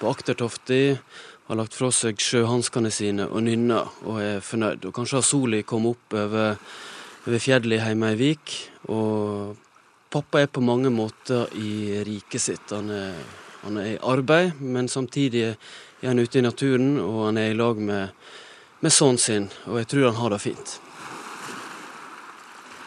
på 0.00 0.10
aktertofta, 0.10 0.98
har 1.46 1.58
lagt 1.60 1.76
fra 1.78 1.92
seg 1.94 2.18
sjøhanskene 2.18 2.90
sine 2.90 3.28
og 3.30 3.44
nynner 3.46 3.90
og 4.04 4.18
er 4.22 4.40
fornøyd. 4.42 4.88
Og 4.88 4.94
kanskje 4.96 5.20
har 5.20 5.26
sola 5.26 5.60
kommet 5.62 5.94
opp 5.94 6.16
over, 6.18 6.56
over 7.26 7.42
fjellet 7.42 7.84
hjemme 7.84 8.10
i 8.14 8.18
Vik. 8.18 8.54
Og 8.90 9.54
pappa 10.10 10.42
er 10.42 10.50
på 10.50 10.64
mange 10.64 10.90
måter 10.90 11.52
i 11.54 12.00
riket 12.06 12.42
sitt. 12.42 12.74
Han 12.74 12.90
er, 12.90 13.14
han 13.62 13.78
er 13.78 13.92
i 13.92 14.00
arbeid, 14.02 14.58
men 14.58 14.90
samtidig 14.90 15.44
er 15.52 16.10
han 16.10 16.18
ute 16.18 16.40
i 16.40 16.44
naturen, 16.44 16.96
og 17.02 17.28
han 17.28 17.38
er 17.38 17.52
i 17.52 17.58
lag 17.58 17.78
med, 17.78 18.10
med 18.82 18.94
sønnen 18.94 19.22
sin. 19.22 19.48
Og 19.70 19.78
jeg 19.82 19.92
tror 19.92 20.10
han 20.10 20.20
har 20.24 20.34
det 20.34 20.42
fint. 20.48 20.80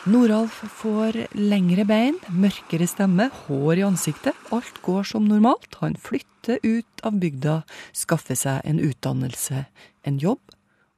Noralf 0.07 0.61
får 0.79 1.17
lengre 1.35 1.83
bein, 1.83 2.15
mørkere 2.31 2.85
stemme, 2.87 3.25
hår 3.49 3.81
i 3.81 3.83
ansiktet. 3.83 4.37
Alt 4.55 4.79
går 4.85 5.03
som 5.03 5.25
normalt. 5.27 5.75
Han 5.81 5.97
flytter 5.99 6.63
ut 6.63 7.03
av 7.03 7.17
bygda, 7.19 7.55
skaffer 7.91 8.39
seg 8.39 8.63
en 8.63 8.79
utdannelse, 8.79 9.65
en 10.07 10.21
jobb, 10.23 10.39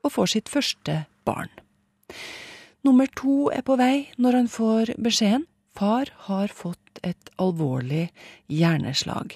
og 0.05 0.13
får 0.13 0.31
sitt 0.35 0.53
første 0.53 0.99
barn. 1.25 1.49
Nummer 2.85 3.09
to 3.17 3.49
er 3.49 3.65
på 3.65 3.79
vei 3.81 4.11
når 4.21 4.37
han 4.37 4.53
får 4.53 4.93
beskjeden. 5.01 5.49
Far 5.73 6.11
har 6.27 6.53
fått 6.53 7.01
et 7.01 7.33
alvorlig 7.41 8.11
hjerneslag. 8.53 9.33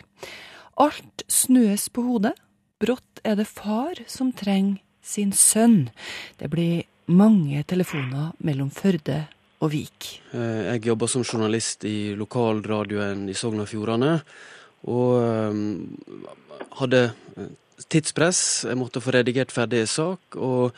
Alt 0.78 1.26
snues 1.26 1.90
på 1.90 2.06
hodet. 2.06 2.36
Brått 2.78 3.22
er 3.26 3.40
det 3.40 3.50
far 3.50 3.98
som 4.06 4.30
trenger 4.36 4.84
sin 5.02 5.32
sønn. 5.34 5.88
Det 6.38 6.52
blir 6.54 6.84
mange 7.10 7.64
telefoner 7.66 8.36
mellom 8.44 8.70
Førde 8.74 9.24
og 9.64 9.72
Vik. 9.72 10.10
Eh, 10.36 10.62
jeg 10.74 10.86
jobber 10.90 11.10
som 11.12 11.24
journalist 11.24 11.86
i 11.88 12.14
lokalradioen 12.18 13.28
i 13.32 13.38
Sogn 13.38 13.64
og 13.64 13.70
Fjordane. 13.72 14.18
Og 14.92 15.16
eh, 15.22 16.30
hadde 16.82 17.02
eh, 17.08 17.52
tidspress. 17.88 18.42
Jeg 18.70 18.80
måtte 18.80 19.04
få 19.04 19.16
redigert 19.16 19.54
ferdig 19.56 19.84
en 19.84 19.92
sak. 19.92 20.38
Og 20.38 20.76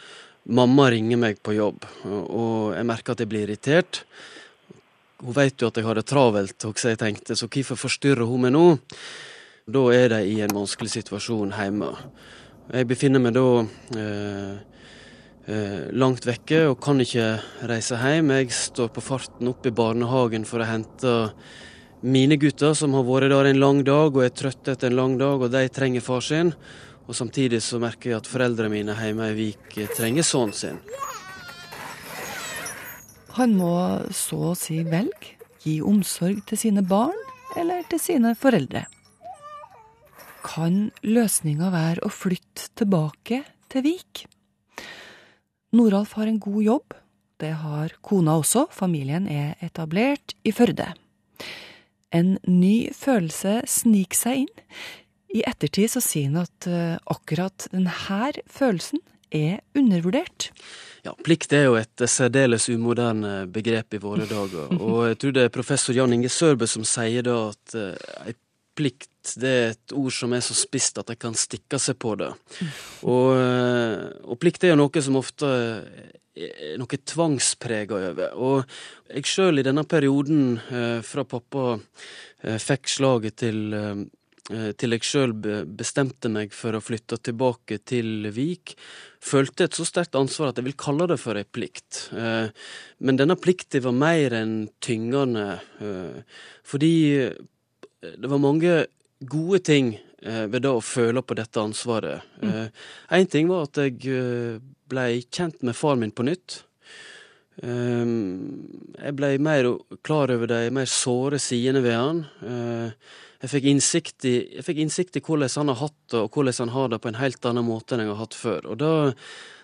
mamma 0.48 0.90
ringer 0.94 1.20
meg 1.20 1.42
på 1.44 1.58
jobb, 1.58 1.84
og 2.08 2.72
jeg 2.72 2.88
merker 2.88 3.14
at 3.14 3.20
jeg 3.20 3.30
blir 3.32 3.44
irritert. 3.44 4.06
Hun 5.20 5.36
vet 5.36 5.60
jo 5.60 5.68
at 5.68 5.80
jeg 5.80 5.88
har 5.88 5.98
det 5.98 6.06
travelt, 6.08 6.56
og 6.64 6.80
jeg 6.80 7.00
tenkte, 7.02 7.36
så 7.36 7.50
hvorfor 7.52 7.80
forstyrrer 7.82 8.30
hun 8.30 8.46
meg 8.46 8.54
nå? 8.56 8.66
Da 9.68 9.82
er 9.92 10.14
de 10.14 10.22
i 10.32 10.38
en 10.46 10.56
vanskelig 10.56 10.94
situasjon 10.94 11.52
hjemme. 11.58 11.90
Jeg 12.72 12.88
befinner 12.88 13.24
meg 13.24 13.36
da 13.36 13.48
eh, 14.00 14.77
langt 15.48 16.26
vekke 16.28 16.66
og 16.68 16.82
kan 16.84 17.00
ikke 17.00 17.38
reise 17.70 17.96
hjem. 18.02 18.34
Jeg 18.36 18.52
står 18.52 18.90
på 18.92 19.04
farten 19.06 19.48
opp 19.48 19.66
i 19.68 19.72
barnehagen 19.72 20.44
for 20.48 20.60
å 20.60 20.68
hente 20.68 21.14
mine 22.04 22.38
gutter, 22.38 22.76
som 22.78 22.94
har 22.94 23.06
vært 23.08 23.32
der 23.32 23.50
en 23.50 23.62
lang 23.62 23.80
dag 23.88 24.12
og 24.12 24.26
er 24.26 24.36
trøtte 24.36 24.76
etter 24.76 24.92
en 24.92 25.00
lang 25.00 25.16
dag, 25.18 25.42
og 25.42 25.52
de 25.54 25.64
trenger 25.74 26.04
far 26.04 26.22
sin. 26.26 26.52
Og 27.08 27.16
samtidig 27.16 27.62
så 27.64 27.80
merker 27.80 28.12
jeg 28.12 28.20
at 28.20 28.28
foreldrene 28.28 28.74
mine 28.74 28.98
hjemme 29.00 29.32
i 29.32 29.38
Vik 29.38 29.80
trenger 29.96 30.28
sønnen 30.28 30.56
sin. 30.56 30.82
Han 33.38 33.54
må 33.56 33.74
så 34.12 34.52
å 34.52 34.56
si 34.58 34.82
velge 34.84 35.38
gi 35.64 35.78
omsorg 35.86 36.42
til 36.50 36.60
sine 36.60 36.84
barn 36.86 37.18
eller 37.58 37.86
til 37.90 38.02
sine 38.02 38.34
foreldre. 38.40 38.84
Kan 40.48 40.90
løsninga 41.06 41.70
være 41.74 42.08
å 42.08 42.12
flytte 42.14 42.72
tilbake 42.80 43.44
til 43.72 43.86
Vik? 43.86 44.26
Noralf 45.76 46.14
har 46.18 46.28
en 46.28 46.40
god 46.40 46.64
jobb. 46.64 46.96
Det 47.38 47.52
har 47.62 47.94
kona 48.02 48.38
også. 48.40 48.68
Familien 48.74 49.28
er 49.30 49.58
etablert 49.62 50.34
i 50.48 50.54
Førde. 50.56 50.94
En 52.16 52.38
ny 52.48 52.90
følelse 52.96 53.60
sniker 53.68 54.18
seg 54.18 54.46
inn. 54.46 54.54
I 55.36 55.44
ettertid 55.46 55.92
så 55.92 56.02
sier 56.02 56.32
han 56.32 56.46
at 56.46 56.70
uh, 56.72 56.96
akkurat 57.12 57.68
denne 57.74 57.92
følelsen 58.48 59.04
er 59.36 59.60
undervurdert. 59.76 60.52
Ja, 61.04 61.14
Plikt 61.24 61.52
er 61.54 61.68
jo 61.68 61.76
et 61.80 62.04
særdeles 62.10 62.70
umoderne 62.72 63.46
begrep 63.52 63.94
i 63.94 64.02
våre 64.02 64.26
dager. 64.28 64.72
Og 64.88 65.10
jeg 65.12 65.20
tror 65.20 65.36
det 65.36 65.46
er 65.46 65.54
professor 65.54 65.96
Jan 65.96 66.16
Inge 66.16 66.32
Sørbø 66.32 66.68
som 66.68 66.88
sier 66.88 67.28
da 67.28 67.38
at 67.52 67.76
uh, 67.76 68.32
plikt 68.78 69.12
det 69.36 69.50
er 69.50 69.74
et 69.74 69.96
ord 69.98 70.14
som 70.14 70.34
er 70.36 70.44
så 70.46 70.56
spisst 70.56 71.00
at 71.02 71.10
det 71.12 71.18
kan 71.20 71.36
stikke 71.38 71.80
seg 71.82 71.98
på 72.00 72.14
det. 72.20 72.30
Og, 73.04 73.34
eh, 73.36 74.06
og 74.24 74.40
plikt 74.40 74.64
er 74.64 74.74
jo 74.74 74.82
noe 74.84 75.04
som 75.04 75.20
ofte 75.20 75.50
er 76.38 76.78
noe 76.78 77.00
tvangsprega 77.12 77.98
over. 78.12 78.38
Og 78.38 78.78
jeg 79.10 79.26
sjøl 79.28 79.60
i 79.60 79.66
denne 79.66 79.84
perioden, 79.90 80.60
eh, 80.70 81.02
fra 81.02 81.26
pappa 81.26 81.80
eh, 82.44 82.62
fikk 82.62 82.94
slaget 83.00 83.44
til 83.44 84.08
til 84.48 84.96
jeg 84.96 85.04
sjøl 85.04 85.34
bestemte 85.76 86.30
meg 86.32 86.54
for 86.56 86.72
å 86.72 86.80
flytte 86.80 87.18
tilbake 87.20 87.82
til 87.84 88.30
Vik, 88.32 88.78
følte 89.20 89.66
et 89.66 89.76
så 89.76 89.84
sterkt 89.84 90.16
ansvar 90.16 90.54
at 90.54 90.62
jeg 90.62 90.70
vil 90.70 90.78
kalle 90.80 91.04
det 91.12 91.18
for 91.20 91.36
ei 91.36 91.44
plikt. 91.44 92.06
Men 92.16 93.20
denne 93.20 93.36
plikten 93.36 93.84
var 93.84 93.92
mer 93.92 94.38
enn 94.40 94.56
tyngende, 94.80 95.60
fordi 96.64 96.94
det 98.16 98.30
var 98.32 98.42
mange 98.42 98.86
gode 99.20 99.60
ting 99.60 99.96
eh, 100.22 100.46
ved 100.46 100.64
det 100.66 100.72
å 100.72 100.84
føle 100.84 101.24
på 101.26 101.38
dette 101.38 101.62
ansvaret. 101.62 102.26
Én 102.42 102.52
mm. 102.52 102.72
eh, 103.10 103.28
ting 103.32 103.50
var 103.52 103.68
at 103.68 103.82
jeg 103.82 104.00
eh, 104.14 104.58
ble 104.88 105.06
kjent 105.26 105.64
med 105.66 105.78
far 105.78 106.00
min 106.00 106.14
på 106.16 106.26
nytt. 106.28 106.64
Jeg 107.58 109.14
ble 109.18 109.28
mer 109.42 109.66
klar 110.06 110.30
over 110.30 110.46
de 110.46 110.68
mer 110.70 110.86
såre 110.86 111.40
sidene 111.42 111.82
ved 111.82 111.96
han. 111.98 112.20
Jeg 113.42 113.50
fikk, 113.50 113.66
innsikt 113.72 114.28
i, 114.30 114.34
jeg 114.60 114.66
fikk 114.68 114.82
innsikt 114.84 115.18
i 115.18 115.24
hvordan 115.26 115.50
han 115.64 115.72
har 115.74 115.80
hatt 115.80 115.98
det, 116.14 116.22
og 116.22 116.38
hvordan 116.38 116.60
han 116.62 116.74
har 116.76 116.92
det 116.94 117.00
på 117.02 117.10
en 117.10 117.18
helt 117.18 117.48
annen 117.50 117.66
måte 117.66 117.98
enn 117.98 118.04
jeg 118.06 118.12
har 118.12 118.22
hatt 118.22 118.38
før. 118.38 118.70
Og 118.70 118.78
det, 118.78 118.92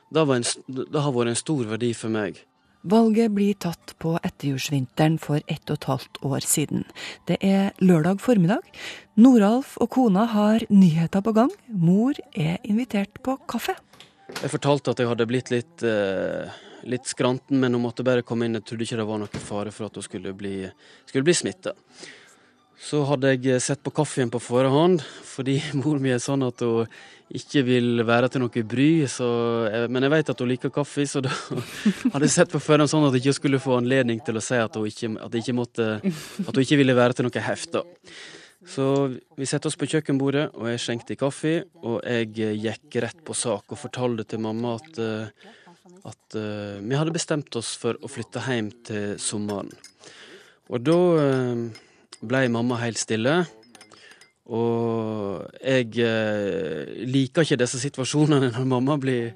det, 0.09 0.25
det 0.89 1.05
har 1.05 1.13
vært 1.13 1.35
en 1.35 1.39
stor 1.43 1.69
verdi 1.69 1.91
for 1.93 2.17
meg. 2.17 2.41
Valget 2.83 3.31
blir 3.31 3.55
tatt 3.63 3.93
på 4.03 4.17
etterjordsvinteren 4.27 5.15
for 5.23 5.39
ett 5.47 5.69
og 5.71 5.77
et 5.77 5.85
halvt 5.87 6.17
år 6.27 6.43
siden. 6.43 6.81
Det 7.29 7.37
er 7.39 7.71
lørdag 7.79 8.19
formiddag. 8.19 8.65
Noralf 9.15 9.77
og 9.79 9.87
kona 9.95 10.25
har 10.27 10.65
nyheter 10.67 11.23
på 11.23 11.31
gang. 11.37 11.53
Mor 11.71 12.19
er 12.35 12.57
invitert 12.67 13.21
på 13.23 13.37
kaffe. 13.47 13.77
Jeg 14.35 14.51
fortalte 14.51 14.91
at 14.91 14.99
jeg 14.99 15.07
hadde 15.07 15.29
blitt 15.29 15.51
litt, 15.53 15.83
eh, 15.87 16.51
litt 16.83 17.07
skranten, 17.07 17.59
men 17.59 17.71
hun 17.71 17.85
måtte 17.85 18.03
bare 18.03 18.21
komme 18.21 18.45
inn. 18.45 18.59
Jeg 18.59 18.65
trodde 18.65 18.83
ikke 18.83 18.99
det 18.99 19.07
var 19.07 19.19
noen 19.23 19.47
fare 19.47 19.71
for 19.71 19.85
at 19.85 19.95
hun 19.95 20.03
skulle 20.03 20.35
bli, 20.35 20.69
skulle 21.05 21.23
bli 21.23 21.33
smitta. 21.39 21.71
Så 22.80 23.03
hadde 23.08 23.36
jeg 23.36 23.62
sett 23.63 23.82
på 23.84 23.94
kaffen 23.96 24.32
på 24.34 24.42
forhånd, 24.42 25.03
fordi 25.27 25.60
mor 25.82 26.00
mi 26.01 26.13
er 26.13 26.22
sånn 26.24 26.46
at 26.48 26.63
hun 26.65 26.89
ikke 27.34 27.63
vil 27.65 28.03
være 28.06 28.30
til 28.30 28.44
noe 28.44 28.63
bry. 28.70 28.89
Så, 29.10 29.27
men 29.89 30.06
jeg 30.06 30.13
vet 30.13 30.32
at 30.34 30.44
hun 30.44 30.51
liker 30.51 30.74
kaffe, 30.74 31.06
så 31.10 31.24
da 31.24 31.32
hadde 32.13 32.27
jeg 32.27 32.36
sett 32.36 32.53
på 32.53 32.62
forhånd 32.62 32.92
sånn 32.92 33.08
at 33.08 33.18
jeg 33.18 33.25
ikke 33.25 33.39
skulle 33.39 33.63
få 33.63 33.80
anledning 33.80 34.22
til 34.25 34.38
å 34.38 34.44
si 34.44 34.60
at 34.60 34.77
hun 34.77 34.89
ikke, 34.89 35.13
at 35.25 35.39
ikke, 35.39 35.58
måtte, 35.58 35.89
at 36.03 36.53
hun 36.53 36.63
ikke 36.65 36.80
ville 36.82 36.98
være 36.98 37.18
til 37.18 37.30
noe 37.30 37.46
heft. 37.48 37.80
Så 38.63 38.86
vi 39.36 39.48
setter 39.50 39.68
oss 39.68 39.80
på 39.80 39.89
kjøkkenbordet, 39.92 40.46
og 40.56 40.70
jeg 40.72 40.82
skjenkte 40.84 41.20
kaffe. 41.20 41.56
Og 41.84 41.98
jeg 42.08 42.60
gikk 42.63 43.00
rett 43.03 43.24
på 43.25 43.36
sak 43.36 43.74
og 43.74 43.80
fortalte 43.80 44.27
til 44.30 44.44
mamma 44.44 44.77
at, 44.80 45.01
at 46.08 46.38
uh, 46.39 46.80
vi 46.80 46.96
hadde 46.96 47.15
bestemt 47.15 47.56
oss 47.60 47.74
for 47.80 48.00
å 48.00 48.12
flytte 48.12 48.44
hjem 48.46 48.70
til 48.88 49.18
sommeren. 49.20 49.74
Og 50.72 50.80
da 50.80 51.00
ble 52.24 52.48
mamma 52.53 52.80
helt 52.84 53.01
stille. 53.01 53.44
Og 54.53 55.44
jeg 55.63 55.92
uh, 56.03 56.89
liker 57.08 57.46
ikke 57.46 57.60
disse 57.62 57.80
situasjonene 57.84 58.51
når 58.56 58.68
mamma 58.68 58.98
blir 59.01 59.32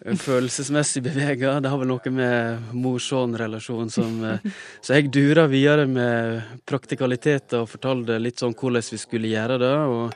følelsesmessig 0.00 1.02
bevega. 1.04 1.58
Det 1.60 1.68
har 1.68 1.80
vel 1.80 1.90
noe 1.90 2.12
med 2.16 2.70
mor-sønn-relasjonen 2.72 3.90
som 3.92 4.22
Så 4.80 4.96
jeg 4.96 5.10
dura 5.12 5.44
videre 5.44 5.84
med 5.84 6.54
praktikaliteter 6.64 7.60
og 7.60 7.68
fortalte 7.68 8.16
litt 8.16 8.40
sånn 8.40 8.56
hvordan 8.56 8.86
vi 8.94 9.00
skulle 9.00 9.32
gjøre 9.32 9.58
det. 9.60 9.74
og 9.76 10.14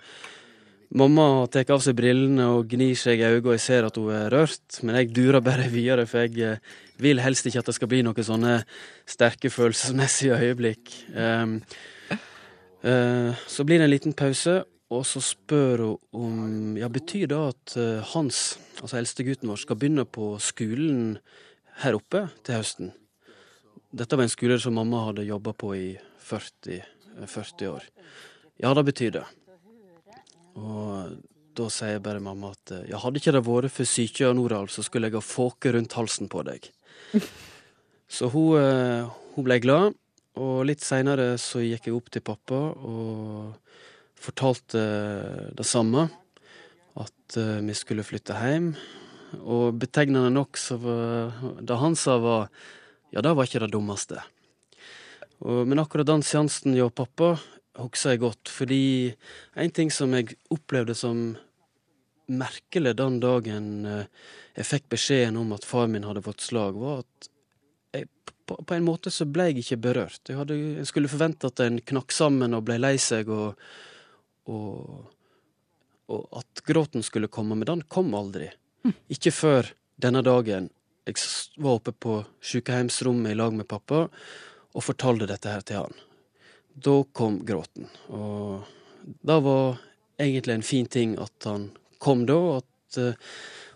Mamma 0.95 1.49
tar 1.51 1.73
av 1.75 1.81
seg 1.83 1.97
brillene 1.99 2.45
og 2.55 2.69
gnir 2.71 2.95
seg 2.95 3.19
i 3.19 3.25
øynene, 3.27 3.49
og 3.49 3.57
jeg 3.57 3.63
ser 3.65 3.87
at 3.89 3.97
hun 3.99 4.13
er 4.15 4.29
rørt. 4.31 4.77
Men 4.87 5.01
jeg 5.01 5.09
durer 5.17 5.43
bare 5.43 5.67
videre, 5.73 6.05
for 6.07 6.23
jeg 6.23 6.61
vil 7.03 7.19
helst 7.19 7.49
ikke 7.51 7.65
at 7.65 7.71
det 7.71 7.75
skal 7.75 7.91
bli 7.91 8.05
noen 8.07 8.27
sånne 8.29 8.53
sterke 9.11 9.51
følelsesmessige 9.51 10.39
øyeblikk. 10.39 10.93
Um, 11.19 11.57
så 12.85 13.65
blir 13.65 13.81
det 13.81 13.87
en 13.87 13.93
liten 13.93 14.13
pause, 14.13 14.59
og 14.93 15.07
så 15.09 15.23
spør 15.25 15.81
hun 15.81 15.97
om 16.13 16.75
Ja, 16.77 16.91
betyr 16.93 17.31
det 17.31 17.39
at 17.39 17.77
Hans, 18.11 18.59
altså 18.83 18.99
eldstegutten 18.99 19.49
vår, 19.49 19.63
skal 19.63 19.79
begynne 19.81 20.05
på 20.05 20.35
skolen 20.37 21.17
her 21.81 21.97
oppe 21.97 22.27
til 22.45 22.59
høsten? 22.61 22.93
Dette 23.95 24.19
var 24.19 24.27
en 24.27 24.33
skole 24.33 24.59
som 24.61 24.77
mamma 24.77 25.07
hadde 25.07 25.25
jobba 25.25 25.55
på 25.57 25.73
i 25.79 25.89
40, 26.29 26.83
40 27.25 27.73
år. 27.73 27.89
Ja, 28.61 28.75
det 28.75 28.85
betyr 28.91 29.17
det. 29.17 29.25
Og 30.59 31.17
da 31.55 31.67
sier 31.71 32.03
bare 32.03 32.23
mamma 32.23 32.53
at 32.55 32.73
ja, 32.89 32.99
hadde 33.03 33.21
ikke 33.21 33.35
det 33.35 33.45
vært 33.47 33.75
for 33.75 33.89
syke 33.89 34.29
og 34.29 34.37
Noralf, 34.39 34.75
så 34.75 34.83
skulle 34.87 35.11
jeg 35.11 35.19
ha 35.19 35.25
fåke 35.25 35.75
rundt 35.75 35.95
halsen 35.99 36.31
på 36.31 36.43
deg. 36.47 36.71
Så 38.15 38.29
hun, 38.31 39.09
hun 39.35 39.47
ble 39.47 39.57
glad, 39.63 39.95
og 40.41 40.65
litt 40.67 40.83
seinere 40.83 41.35
så 41.39 41.63
gikk 41.63 41.89
jeg 41.89 41.97
opp 41.97 42.11
til 42.11 42.25
pappa 42.27 42.61
og 42.75 43.55
fortalte 44.19 44.83
det 45.55 45.67
samme. 45.69 46.09
At 46.99 47.37
vi 47.37 47.75
skulle 47.77 48.07
flytte 48.07 48.37
hjem. 48.39 48.73
Og 49.43 49.75
betegnende 49.79 50.33
nok 50.35 50.59
så 50.59 50.79
det 50.79 51.79
han 51.81 51.99
sa 51.99 52.19
var 52.23 52.49
ja, 53.15 53.23
det 53.23 53.35
var 53.35 53.47
ikke 53.47 53.63
det 53.63 53.73
dummeste. 53.75 54.23
Og, 55.45 55.65
men 55.69 55.83
akkurat 55.83 56.09
den 56.09 56.25
seansen 56.27 56.75
jeg 56.75 56.89
og 56.89 56.97
pappa 56.99 57.35
husker 57.79 58.15
jeg 58.15 58.23
godt, 58.23 58.51
fordi 58.51 58.83
en 59.59 59.75
ting 59.75 59.91
som 59.91 60.13
jeg 60.15 60.37
opplevde 60.55 60.95
som 60.99 61.33
merkelig 62.31 62.95
den 62.97 63.19
dagen 63.23 63.71
jeg 64.55 64.67
fikk 64.69 64.87
beskjeden 64.95 65.39
om 65.41 65.51
at 65.57 65.67
far 65.67 65.91
min 65.91 66.07
hadde 66.07 66.23
fått 66.25 66.45
slag, 66.47 66.79
var 66.79 67.03
at 67.03 67.29
på, 68.47 68.57
på, 68.67 68.75
en 68.75 68.85
måte 68.85 69.11
så 69.11 69.27
ble 69.29 69.51
jeg 69.51 69.63
ikke 69.63 69.81
berørt. 69.89 70.21
Jeg, 70.29 70.37
hadde, 70.39 70.57
jeg 70.81 70.87
skulle 70.91 71.11
forvente 71.11 71.49
at 71.51 71.63
en 71.65 71.81
knakk 71.93 72.15
sammen 72.15 72.57
og 72.57 72.65
ble 72.69 72.79
lei 72.81 72.95
seg, 73.01 73.31
og, 73.33 73.61
og, 74.53 75.05
og, 76.13 76.25
at 76.41 76.65
gråten 76.67 77.05
skulle 77.07 77.33
komme, 77.33 77.57
men 77.57 77.69
den 77.71 77.85
kom 77.89 78.13
aldri. 78.17 78.51
Mm. 78.85 78.97
Ikke 79.17 79.33
før 79.35 79.71
denne 80.01 80.25
dagen 80.27 80.71
jeg 81.05 81.21
var 81.61 81.79
oppe 81.79 81.93
på 81.93 82.19
sykehjemsrommet 82.41 83.35
i 83.35 83.37
lag 83.37 83.53
med 83.53 83.69
pappa 83.69 84.07
og 84.75 84.85
fortalte 84.85 85.29
dette 85.29 85.53
her 85.53 85.65
til 85.67 85.83
han. 85.83 85.99
Da 86.75 86.95
kom 87.13 87.43
gråten. 87.47 87.91
Og 88.09 88.65
det 89.05 89.37
var 89.45 89.83
egentlig 90.21 90.55
en 90.55 90.65
fin 90.65 90.89
ting 90.89 91.13
at 91.21 91.49
han 91.49 91.69
kom 92.01 92.25
da, 92.29 92.39
og 92.39 92.57
at, 92.63 92.99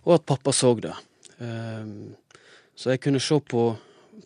og 0.06 0.14
at 0.16 0.26
pappa 0.28 0.54
så 0.56 0.72
det. 0.80 0.94
Um, 1.38 2.16
så 2.74 2.94
jeg 2.94 3.02
kunne 3.04 3.20
se 3.22 3.38
på, 3.40 3.62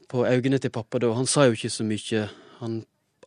på 0.08 0.24
øynene 0.26 0.60
til 0.62 0.72
pappa 0.74 1.00
da. 1.02 1.12
Han 1.16 1.28
sa 1.28 1.46
jo 1.48 1.56
ikke 1.56 1.72
så 1.72 1.86
mye. 1.86 2.26
Han 2.60 2.82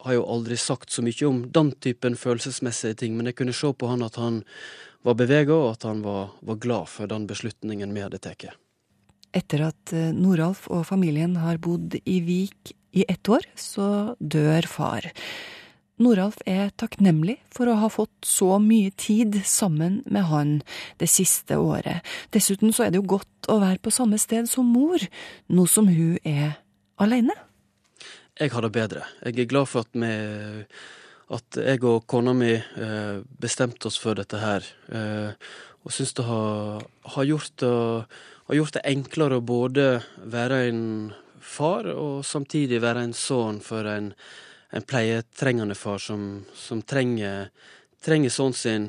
har 0.06 0.17
jo 0.17 0.25
aldri 0.30 0.58
sagt 0.60 0.93
så 0.93 1.04
mye 1.06 1.28
om 1.28 1.43
den 1.54 1.71
typen 1.82 2.17
følelsesmessige 2.19 2.99
ting, 3.01 3.15
men 3.17 3.30
jeg 3.30 3.39
kunne 3.39 3.56
se 3.56 3.71
på 3.73 3.89
han 3.89 4.06
at 4.06 4.19
han 4.21 4.43
var 5.06 5.17
bevega, 5.17 5.54
og 5.54 5.75
at 5.75 5.86
han 5.86 6.01
var, 6.06 6.32
var, 6.41 6.62
glad 6.62 6.89
for 6.89 7.10
den 7.10 7.28
beslutningen 7.30 7.93
vi 7.93 8.04
hadde 8.06 8.21
tatt. 8.21 8.47
Etter 9.36 9.67
at 9.67 9.93
Noralf 10.15 10.65
og 10.71 10.86
familien 10.88 11.36
har 11.41 11.60
bodd 11.62 11.97
i 12.06 12.19
Vik 12.25 12.73
i 12.95 13.06
ett 13.08 13.30
år, 13.30 13.43
så 13.60 14.15
dør 14.19 14.65
far. 14.69 15.10
Noralf 16.01 16.41
er 16.43 16.73
takknemlig 16.75 17.38
for 17.55 17.71
å 17.71 17.77
ha 17.79 17.88
fått 17.91 18.27
så 18.27 18.58
mye 18.60 18.91
tid 18.99 19.38
sammen 19.47 20.01
med 20.12 20.27
han 20.27 20.51
det 20.99 21.08
siste 21.08 21.55
året. 21.55 22.03
Dessuten 22.36 22.73
så 22.75 22.86
er 22.86 22.91
det 22.91 22.99
jo 22.99 23.13
godt 23.15 23.47
å 23.51 23.62
være 23.62 23.79
på 23.79 23.93
samme 23.95 24.19
sted 24.19 24.49
som 24.51 24.67
mor, 24.67 24.99
nå 25.47 25.65
som 25.71 25.88
hun 25.88 26.17
er 26.27 26.58
alene. 26.99 27.36
Jeg 28.36 28.51
har 28.51 28.65
det 28.65 28.73
bedre. 28.75 29.05
Jeg 29.23 29.39
er 29.39 29.47
glad 29.47 29.71
for 29.71 29.86
at, 29.86 29.95
vi, 29.95 30.12
at 31.38 31.60
jeg 31.63 31.84
og 31.88 32.03
kona 32.12 32.34
mi 32.36 32.51
eh, 32.58 33.21
bestemte 33.39 33.88
oss 33.88 33.99
for 34.01 34.19
dette 34.19 34.41
her. 34.41 34.67
Eh, 34.91 35.31
og 35.86 35.95
syns 35.95 36.12
det 36.17 36.25
har, 36.27 36.84
har, 37.15 37.29
gjort 37.29 37.55
det, 37.63 37.75
har 38.49 38.60
gjort 38.60 38.75
det 38.75 38.84
enklere 38.91 39.39
å 39.39 39.45
både 39.45 39.88
være 40.27 40.60
en 40.67 40.84
far, 41.39 41.88
og 41.93 42.25
samtidig 42.27 42.81
være 42.84 43.05
en 43.05 43.15
sønn 43.15 43.62
for 43.63 43.88
en 43.88 44.12
en 44.75 44.83
pleietrengende 44.83 45.75
far 45.77 46.01
som, 46.03 46.43
som 46.53 46.81
trenger, 46.83 47.49
trenger 48.03 48.33
sønnen 48.33 48.59
sin. 48.59 48.88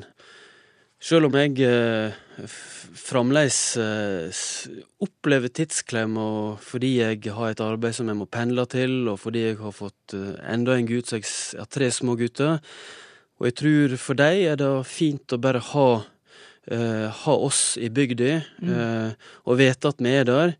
Selv 0.97 1.29
om 1.29 1.35
jeg 1.37 1.61
eh, 1.61 2.15
fremdeles 2.97 3.59
eh, 3.79 4.47
opplever 5.05 5.51
tidsklem, 5.53 6.17
og 6.17 6.63
fordi 6.65 6.95
jeg 6.97 7.21
har 7.37 7.53
et 7.53 7.61
arbeid 7.61 7.95
som 7.95 8.09
jeg 8.09 8.17
må 8.17 8.25
pendle 8.25 8.65
til, 8.69 9.03
og 9.11 9.19
fordi 9.21 9.45
jeg 9.45 9.59
har 9.61 9.75
fått 9.77 10.15
eh, 10.17 10.33
enda 10.49 10.75
en 10.75 10.89
gutt, 10.89 11.11
så 11.11 11.19
jeg 11.19 11.27
har 11.61 11.69
tre 11.71 11.91
små 11.93 12.17
gutter. 12.19 12.57
Og 13.37 13.51
jeg 13.51 13.57
tror 13.61 13.95
for 14.01 14.17
dem 14.17 14.41
er 14.49 14.57
det 14.59 14.71
fint 14.89 15.37
å 15.37 15.39
bare 15.39 15.61
ha, 15.69 15.87
eh, 16.73 17.05
ha 17.21 17.37
oss 17.37 17.77
i 17.77 17.91
bygda, 17.93 18.33
mm. 18.57 18.73
Eh, 18.73 19.31
og 19.45 19.61
vite 19.61 19.93
at 19.93 20.01
vi 20.01 20.17
er 20.17 20.27
der. 20.27 20.57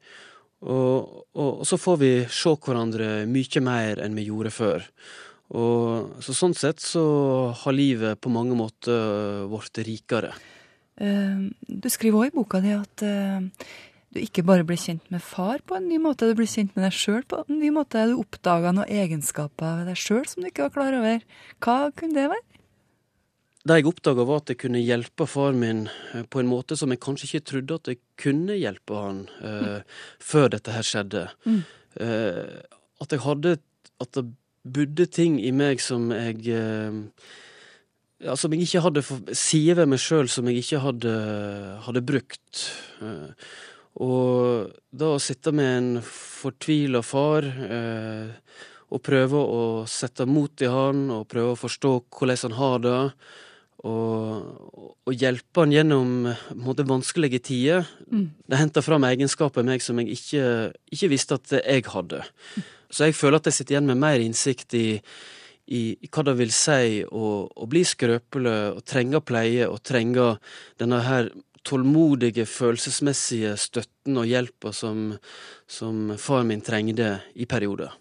Og, 0.65 1.25
og, 1.37 1.49
og, 1.59 1.65
så 1.69 1.77
får 1.77 1.97
vi 2.01 2.11
se 2.33 2.53
hverandre 2.55 3.27
mye 3.29 3.61
mer 3.61 4.01
enn 4.01 4.17
vi 4.17 4.27
gjorde 4.31 4.53
før. 4.53 4.85
Og, 5.53 6.17
så 6.25 6.35
sånn 6.35 6.55
sett 6.57 6.81
så 6.83 7.03
har 7.55 7.75
livet 7.75 8.19
på 8.19 8.31
mange 8.33 8.57
måter 8.57 9.45
blitt 9.51 9.83
rikere. 9.87 10.33
Uh, 10.97 11.53
du 11.61 11.91
skriver 11.93 12.23
òg 12.23 12.31
i 12.31 12.35
boka 12.39 12.59
di 12.63 12.73
at 12.73 13.03
uh, 13.05 13.67
du 14.15 14.23
ikke 14.23 14.41
bare 14.47 14.65
ble 14.65 14.79
kjent 14.81 15.05
med 15.13 15.21
far 15.21 15.61
på 15.67 15.77
en 15.77 15.85
ny 15.85 15.99
måte, 16.01 16.25
du 16.25 16.37
ble 16.37 16.47
kjent 16.49 16.73
med 16.73 16.87
deg 16.87 16.95
sjøl 16.95 17.21
på 17.29 17.43
en 17.43 17.59
ny 17.61 17.69
måte. 17.75 18.01
Du 18.09 18.17
oppdaga 18.17 18.73
noen 18.73 18.89
egenskaper 18.89 19.81
ved 19.81 19.91
deg 19.91 19.99
sjøl 20.01 20.25
som 20.25 20.41
du 20.41 20.49
ikke 20.49 20.65
var 20.65 20.73
klar 20.73 20.97
over. 20.97 21.25
Hva 21.61 21.79
kunne 21.93 22.17
det 22.17 22.29
være? 22.33 22.56
Det 23.67 23.81
jeg 23.81 23.87
oppdaga, 23.89 24.23
var 24.27 24.41
at 24.41 24.51
jeg 24.51 24.59
kunne 24.61 24.79
hjelpe 24.79 25.25
far 25.27 25.55
min 25.57 25.87
eh, 26.13 26.23
på 26.23 26.39
en 26.39 26.49
måte 26.49 26.77
som 26.79 26.93
jeg 26.93 27.01
kanskje 27.03 27.27
ikke 27.27 27.47
trodde 27.51 27.79
at 27.81 27.89
jeg 27.91 27.99
kunne 28.19 28.55
hjelpe 28.55 28.95
han 28.95 29.23
uh, 29.41 29.47
mm. 29.49 29.95
før 30.23 30.51
dette 30.53 30.75
her 30.75 30.85
skjedde. 30.87 31.23
Mm. 31.43 31.63
Uh, 31.97 32.77
at 33.03 33.13
jeg 33.13 33.23
hadde 33.25 33.57
At 34.01 34.13
det 34.13 34.23
bodde 34.61 35.07
ting 35.09 35.39
i 35.41 35.49
meg 35.51 35.81
som 35.81 36.11
jeg 36.13 36.43
uh, 36.53 36.93
ja, 38.21 38.35
Som 38.37 38.53
jeg 38.53 38.67
ikke 38.67 38.83
hadde 38.85 39.03
sider 39.33 39.81
ved 39.81 39.91
meg 39.93 40.01
sjøl 40.01 40.29
som 40.29 40.47
jeg 40.49 40.61
ikke 40.61 40.81
hadde, 40.81 41.15
hadde 41.85 42.01
brukt. 42.01 42.61
og 43.97 44.71
da 44.89 45.09
å 45.13 45.19
sitte 45.21 45.53
med 45.53 45.73
en 45.77 45.89
fortvila 46.01 47.03
far 47.05 47.45
og 47.45 49.03
prøve 49.05 49.37
å 49.37 49.61
sette 49.85 50.25
mot 50.25 50.65
i 50.65 50.69
han 50.71 51.11
og 51.13 51.27
prøve 51.29 51.53
å 51.53 51.59
forstå 51.61 51.93
hvordan 52.09 52.41
han 52.47 52.57
har 52.57 52.81
det 52.85 52.97
og, 53.85 54.93
og 55.05 55.13
hjelpe 55.13 55.61
han 55.61 55.73
gjennom 55.75 56.13
måte, 56.57 56.85
vanskelige 56.87 57.43
tider. 57.51 57.89
Mm. 58.09 58.29
Det 58.49 58.61
henter 58.61 58.85
fram 58.85 59.05
egenskaper 59.05 59.61
i 59.61 59.69
meg 59.69 59.85
som 59.85 59.99
jeg 60.01 60.17
ikke, 60.17 60.45
ikke, 60.93 61.11
visste 61.13 61.37
at 61.37 61.57
jeg 61.59 61.85
hadde. 61.93 62.23
Så 62.89 63.09
jeg 63.09 63.17
føler 63.19 63.37
at 63.37 63.49
jeg 63.49 63.59
sitter 63.59 63.77
igjen 63.77 63.89
med 63.91 64.01
mer 64.01 64.23
innsikt 64.23 64.73
i, 64.79 64.87
i, 65.67 65.81
i 65.93 66.09
hva 66.09 66.25
det 66.25 66.37
vil 66.39 66.53
si 66.55 67.03
å, 67.05 67.33
å 67.45 67.69
bli 67.69 67.83
skrøpelig 67.85 68.57
og 68.73 68.81
trenge 68.87 69.21
pleie 69.21 69.67
og 69.69 69.83
trenge 69.85 70.31
denne 70.81 71.03
her 71.05 71.29
tålmodige, 71.67 72.47
følelsesmessige 72.47 73.53
støtten 73.59 74.17
og 74.17 74.29
hjelpa 74.29 74.71
som, 74.73 75.11
som 75.67 76.15
far 76.21 76.47
min 76.47 76.63
trengte 76.63 77.17
i 77.35 77.45
perioder. 77.49 77.91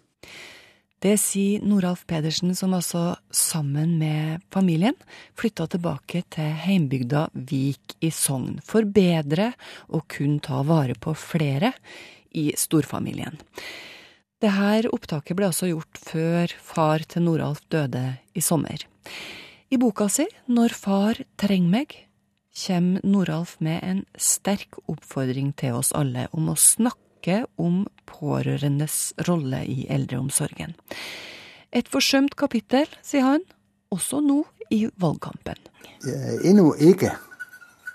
Det 0.99 1.13
sier 1.21 1.61
Noralf 1.61 2.07
Pedersen, 2.09 2.55
som 2.57 2.73
altså 2.73 3.15
sammen 3.29 3.99
med 3.99 4.41
familien 4.49 4.95
flytta 5.37 5.67
tilbake 5.69 6.23
til 6.33 6.55
heimbygda 6.63 7.27
Vik 7.33 7.99
i 8.01 8.09
Sogn, 8.09 8.57
for 8.65 8.87
bedre 8.89 9.51
å 9.93 10.01
kunne 10.09 10.41
ta 10.41 10.63
vare 10.65 10.97
på 10.97 11.13
flere 11.13 11.75
i 12.33 12.49
storfamilien. 12.57 13.37
Dette 14.41 14.89
opptaket 14.93 15.37
ble 15.37 15.51
altså 15.51 15.69
gjort 15.69 16.01
før 16.01 16.57
far 16.65 17.05
til 17.05 17.27
Noralf 17.29 17.61
døde 17.69 18.03
i 18.33 18.41
sommer. 18.41 18.81
I 19.69 19.77
boka 19.77 20.09
si 20.09 20.25
Når 20.49 20.73
far 20.73 21.21
trenger 21.37 21.73
meg, 21.77 21.95
kommer 22.57 23.05
Noralf 23.05 23.59
med 23.61 23.83
en 23.85 24.05
sterk 24.17 24.79
oppfordring 24.87 25.53
til 25.53 25.77
oss 25.77 25.93
alle 25.93 26.25
om 26.33 26.49
å 26.49 26.57
snakke 26.57 27.06
snakke 27.17 27.45
om 27.57 27.87
pårørendes 28.05 29.13
rolle 29.27 29.65
i 29.65 29.87
eldreomsorgen. 29.89 30.75
Et 31.73 31.87
forsømt 31.87 32.35
kapittel, 32.35 32.87
sier 33.03 33.23
han, 33.23 33.41
også 33.91 34.21
nå 34.21 34.45
i 34.71 34.87
valgkampen. 34.99 35.57
Jeg 36.05 36.15
er 36.15 36.45
ennå 36.45 36.75
ikke 36.79 37.11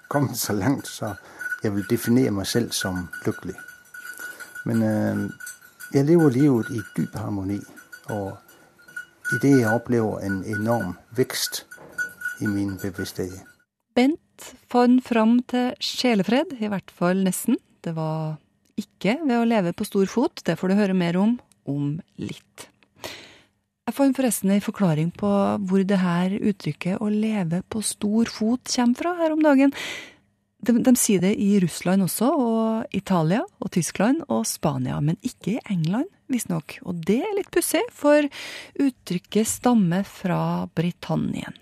kommet 0.08 0.36
så 0.36 0.52
langt 0.52 0.86
så 0.86 1.14
jeg 1.62 1.74
vil 1.74 1.86
definere 1.88 2.32
meg 2.32 2.46
selv 2.46 2.72
som 2.72 3.08
lykkelig. 3.24 3.54
Men 4.66 4.82
øh, 4.82 5.30
jeg 5.94 6.04
lever 6.04 6.30
livet 6.30 6.70
i 6.70 6.80
dyp 6.96 7.14
harmoni, 7.14 7.60
og 8.10 8.36
i 9.32 9.38
det 9.42 9.60
jeg 9.60 9.70
opplever 9.70 10.20
en 10.20 10.44
enorm 10.44 10.96
vekst 11.16 11.66
i 12.40 12.46
min 12.46 12.78
bevissthet. 12.78 13.44
Bent 13.94 14.54
fant 14.70 15.04
fram 15.04 15.40
til 15.48 15.74
sjelefred, 15.80 16.56
i 16.58 16.66
hvert 16.66 16.90
fall 16.90 17.22
nesten. 17.22 17.56
Det 17.84 17.94
var 17.94 18.38
ikke 18.78 19.18
ved 19.22 19.38
å 19.38 19.48
leve 19.48 19.72
på 19.76 19.86
stor 19.88 20.06
fot, 20.10 20.42
det 20.46 20.58
får 20.60 20.72
du 20.72 20.78
høre 20.80 20.96
mer 20.96 21.18
om 21.20 21.38
om 21.68 21.96
litt. 22.18 22.68
Jeg 23.82 23.96
fant 23.96 24.16
forresten 24.16 24.52
en 24.54 24.62
forklaring 24.62 25.10
på 25.18 25.28
hvor 25.66 25.82
det 25.86 25.98
her 25.98 26.32
uttrykket 26.38 27.00
'å 27.02 27.10
leve 27.10 27.62
på 27.68 27.82
stor 27.82 28.30
fot' 28.30 28.70
kommer 28.70 28.96
fra 28.96 29.14
her 29.18 29.32
om 29.32 29.42
dagen. 29.42 29.72
De, 30.62 30.72
de, 30.78 30.94
sier 30.94 31.20
det 31.20 31.34
i 31.42 31.58
Russland 31.58 32.04
også, 32.04 32.28
og 32.30 32.94
Italia 32.94 33.42
og 33.58 33.72
Tyskland 33.74 34.22
og 34.28 34.46
Spania, 34.46 35.00
men 35.02 35.18
ikke 35.26 35.56
i 35.56 35.62
England, 35.66 36.06
visstnok. 36.30 36.78
Og 36.86 37.02
det 37.02 37.18
er 37.26 37.34
litt 37.34 37.50
pussig, 37.50 37.82
for 37.90 38.22
uttrykket 38.78 39.50
stammer 39.50 40.06
fra 40.06 40.68
Britannien. 40.70 41.52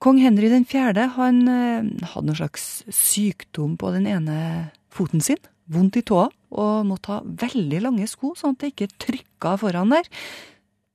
Kong 0.00 0.18
Henry 0.22 0.48
4. 0.64 1.08
han 1.18 1.48
eh, 1.48 2.06
hadde 2.14 2.26
noen 2.26 2.40
slags 2.40 2.84
sykdom 2.88 3.76
på 3.76 3.92
den 3.92 4.06
ene 4.06 4.70
foten 4.88 5.20
sin, 5.20 5.42
vondt 5.72 6.00
i 6.00 6.04
tåa 6.06 6.28
og 6.48 6.86
måtte 6.88 7.12
ha 7.12 7.18
veldig 7.22 7.82
lange 7.84 8.06
sko, 8.08 8.32
sånn 8.38 8.56
at 8.56 8.62
det 8.62 8.72
ikke 8.72 8.94
trykka 9.04 9.56
foran 9.60 9.92
der. 9.92 10.08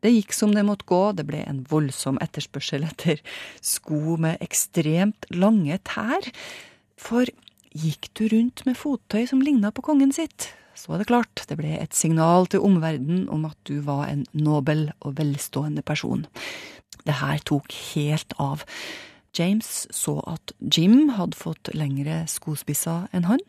Det 0.03 0.11
gikk 0.11 0.33
som 0.35 0.51
det 0.51 0.65
måtte 0.67 0.87
gå, 0.89 1.01
det 1.15 1.23
ble 1.29 1.43
en 1.47 1.61
voldsom 1.69 2.17
etterspørsel 2.23 2.83
etter 2.87 3.21
sko 3.63 4.17
med 4.19 4.41
ekstremt 4.43 5.29
lange 5.31 5.77
tær. 5.87 6.27
For 6.99 7.29
gikk 7.71 8.09
du 8.17 8.25
rundt 8.33 8.65
med 8.67 8.77
fottøy 8.77 9.23
som 9.29 9.41
ligna 9.45 9.71
på 9.71 9.85
kongen 9.85 10.11
sitt, 10.15 10.49
så 10.75 10.91
var 10.91 10.99
det 10.99 11.07
klart, 11.07 11.45
det 11.47 11.55
ble 11.59 11.77
et 11.77 11.95
signal 11.95 12.49
til 12.51 12.65
omverdenen 12.65 13.29
om 13.31 13.45
at 13.47 13.57
du 13.69 13.77
var 13.85 14.09
en 14.09 14.25
nobel 14.35 14.89
og 15.05 15.15
velstående 15.21 15.85
person. 15.85 16.25
Det 17.07 17.19
her 17.21 17.39
tok 17.47 17.71
helt 17.93 18.35
av. 18.41 18.65
James 19.37 19.87
så 19.93 20.19
at 20.29 20.53
Jim 20.59 21.13
hadde 21.15 21.37
fått 21.37 21.71
lengre 21.77 22.23
skospisser 22.29 23.07
enn 23.15 23.29
han. 23.29 23.41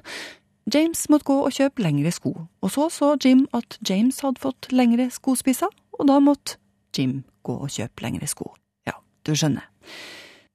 James 0.72 1.04
måtte 1.12 1.28
gå 1.28 1.36
og 1.44 1.52
kjøpe 1.52 1.84
lengre 1.84 2.10
sko, 2.14 2.32
og 2.64 2.70
så 2.72 2.88
så 2.92 3.14
Jim 3.20 3.44
at 3.56 3.76
James 3.84 4.22
hadde 4.24 4.40
fått 4.40 4.70
lengre 4.72 5.10
skospisser, 5.12 5.72
og 5.98 6.08
da 6.08 6.18
måtte 6.24 6.56
Jim 6.96 7.22
gå 7.44 7.56
og 7.66 7.72
kjøpe 7.74 8.06
lengre 8.06 8.28
sko. 8.30 8.48
Ja, 8.88 8.96
du 9.26 9.34
skjønner. 9.36 9.68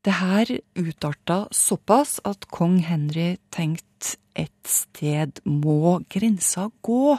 Det 0.05 0.15
her 0.15 0.49
utarta 0.79 1.43
såpass 1.53 2.19
at 2.25 2.47
kong 2.55 2.79
Henry 2.87 3.35
tenkte 3.51 4.15
et 4.39 4.69
sted 4.71 5.41
må 5.43 5.99
grensa 6.09 6.69
gå. 6.81 7.17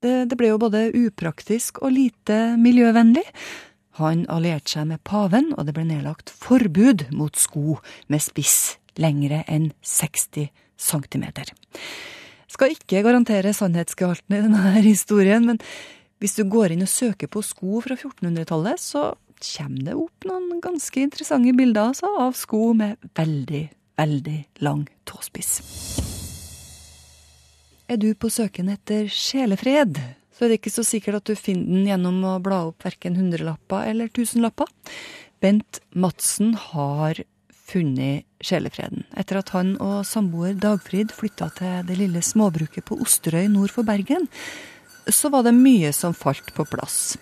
Det, 0.00 0.30
det 0.30 0.38
ble 0.38 0.52
jo 0.52 0.60
både 0.62 0.84
upraktisk 0.94 1.82
og 1.82 1.96
lite 1.96 2.54
miljøvennlig. 2.62 3.26
Han 3.98 4.22
allierte 4.30 4.76
seg 4.76 4.86
med 4.92 5.02
paven, 5.04 5.50
og 5.58 5.66
det 5.66 5.74
ble 5.76 5.84
nedlagt 5.90 6.30
forbud 6.30 7.08
mot 7.12 7.36
sko 7.36 7.80
med 8.08 8.22
spiss 8.22 8.78
lengre 9.00 9.42
enn 9.50 9.72
60 9.82 10.48
centimeter. 10.80 11.52
Skal 12.50 12.74
ikke 12.74 13.04
garantere 13.06 13.52
sannhetsgehalten 13.54 14.36
i 14.36 14.44
denne 14.44 14.76
historien, 14.82 15.46
men 15.46 15.60
hvis 16.20 16.36
du 16.36 16.44
går 16.50 16.74
inn 16.74 16.84
og 16.84 16.92
søker 16.92 17.30
på 17.32 17.42
sko 17.44 17.80
fra 17.84 17.96
1400-tallet, 17.96 18.80
så 18.82 19.10
kommer 19.40 19.86
det 19.86 19.96
opp 19.96 20.26
noen 20.28 20.60
ganske 20.60 21.00
interessante 21.00 21.54
bilder 21.56 21.92
altså, 21.92 22.10
av 22.20 22.36
sko 22.36 22.72
med 22.76 22.98
veldig, 23.16 23.62
veldig 24.00 24.38
lang 24.66 24.84
tåspiss. 25.08 25.54
Er 27.90 27.98
du 27.98 28.12
på 28.14 28.28
søken 28.30 28.68
etter 28.70 29.08
sjelefred, 29.10 29.96
så 30.30 30.44
er 30.44 30.52
det 30.52 30.60
ikke 30.60 30.72
så 30.72 30.84
sikkert 30.86 31.22
at 31.22 31.30
du 31.30 31.38
finner 31.38 31.72
den 31.72 31.88
gjennom 31.88 32.20
å 32.28 32.36
bla 32.42 32.62
opp 32.68 32.84
verken 32.86 33.18
hundrelapper 33.18 33.88
eller 33.90 34.12
tusenlapper. 34.14 34.68
Bent 35.42 35.80
Madsen 35.96 36.54
har 36.70 37.18
funnet 37.50 38.28
sjelefreden, 38.44 39.04
etter 39.18 39.40
at 39.40 39.52
han 39.54 39.74
og 39.82 40.02
samboer 40.08 40.56
Dagfrid 40.58 41.12
flytta 41.14 41.50
til 41.58 41.86
det 41.88 41.98
lille 42.00 42.22
småbruket 42.24 42.86
på 42.88 42.98
Osterøy 43.04 43.48
nord 43.52 43.72
for 43.74 43.86
Bergen, 43.86 44.28
så 45.10 45.30
var 45.32 45.44
det 45.46 45.56
mye 45.56 45.92
som 45.96 46.16
falt 46.16 46.52
på 46.56 46.66
plass. 46.68 47.16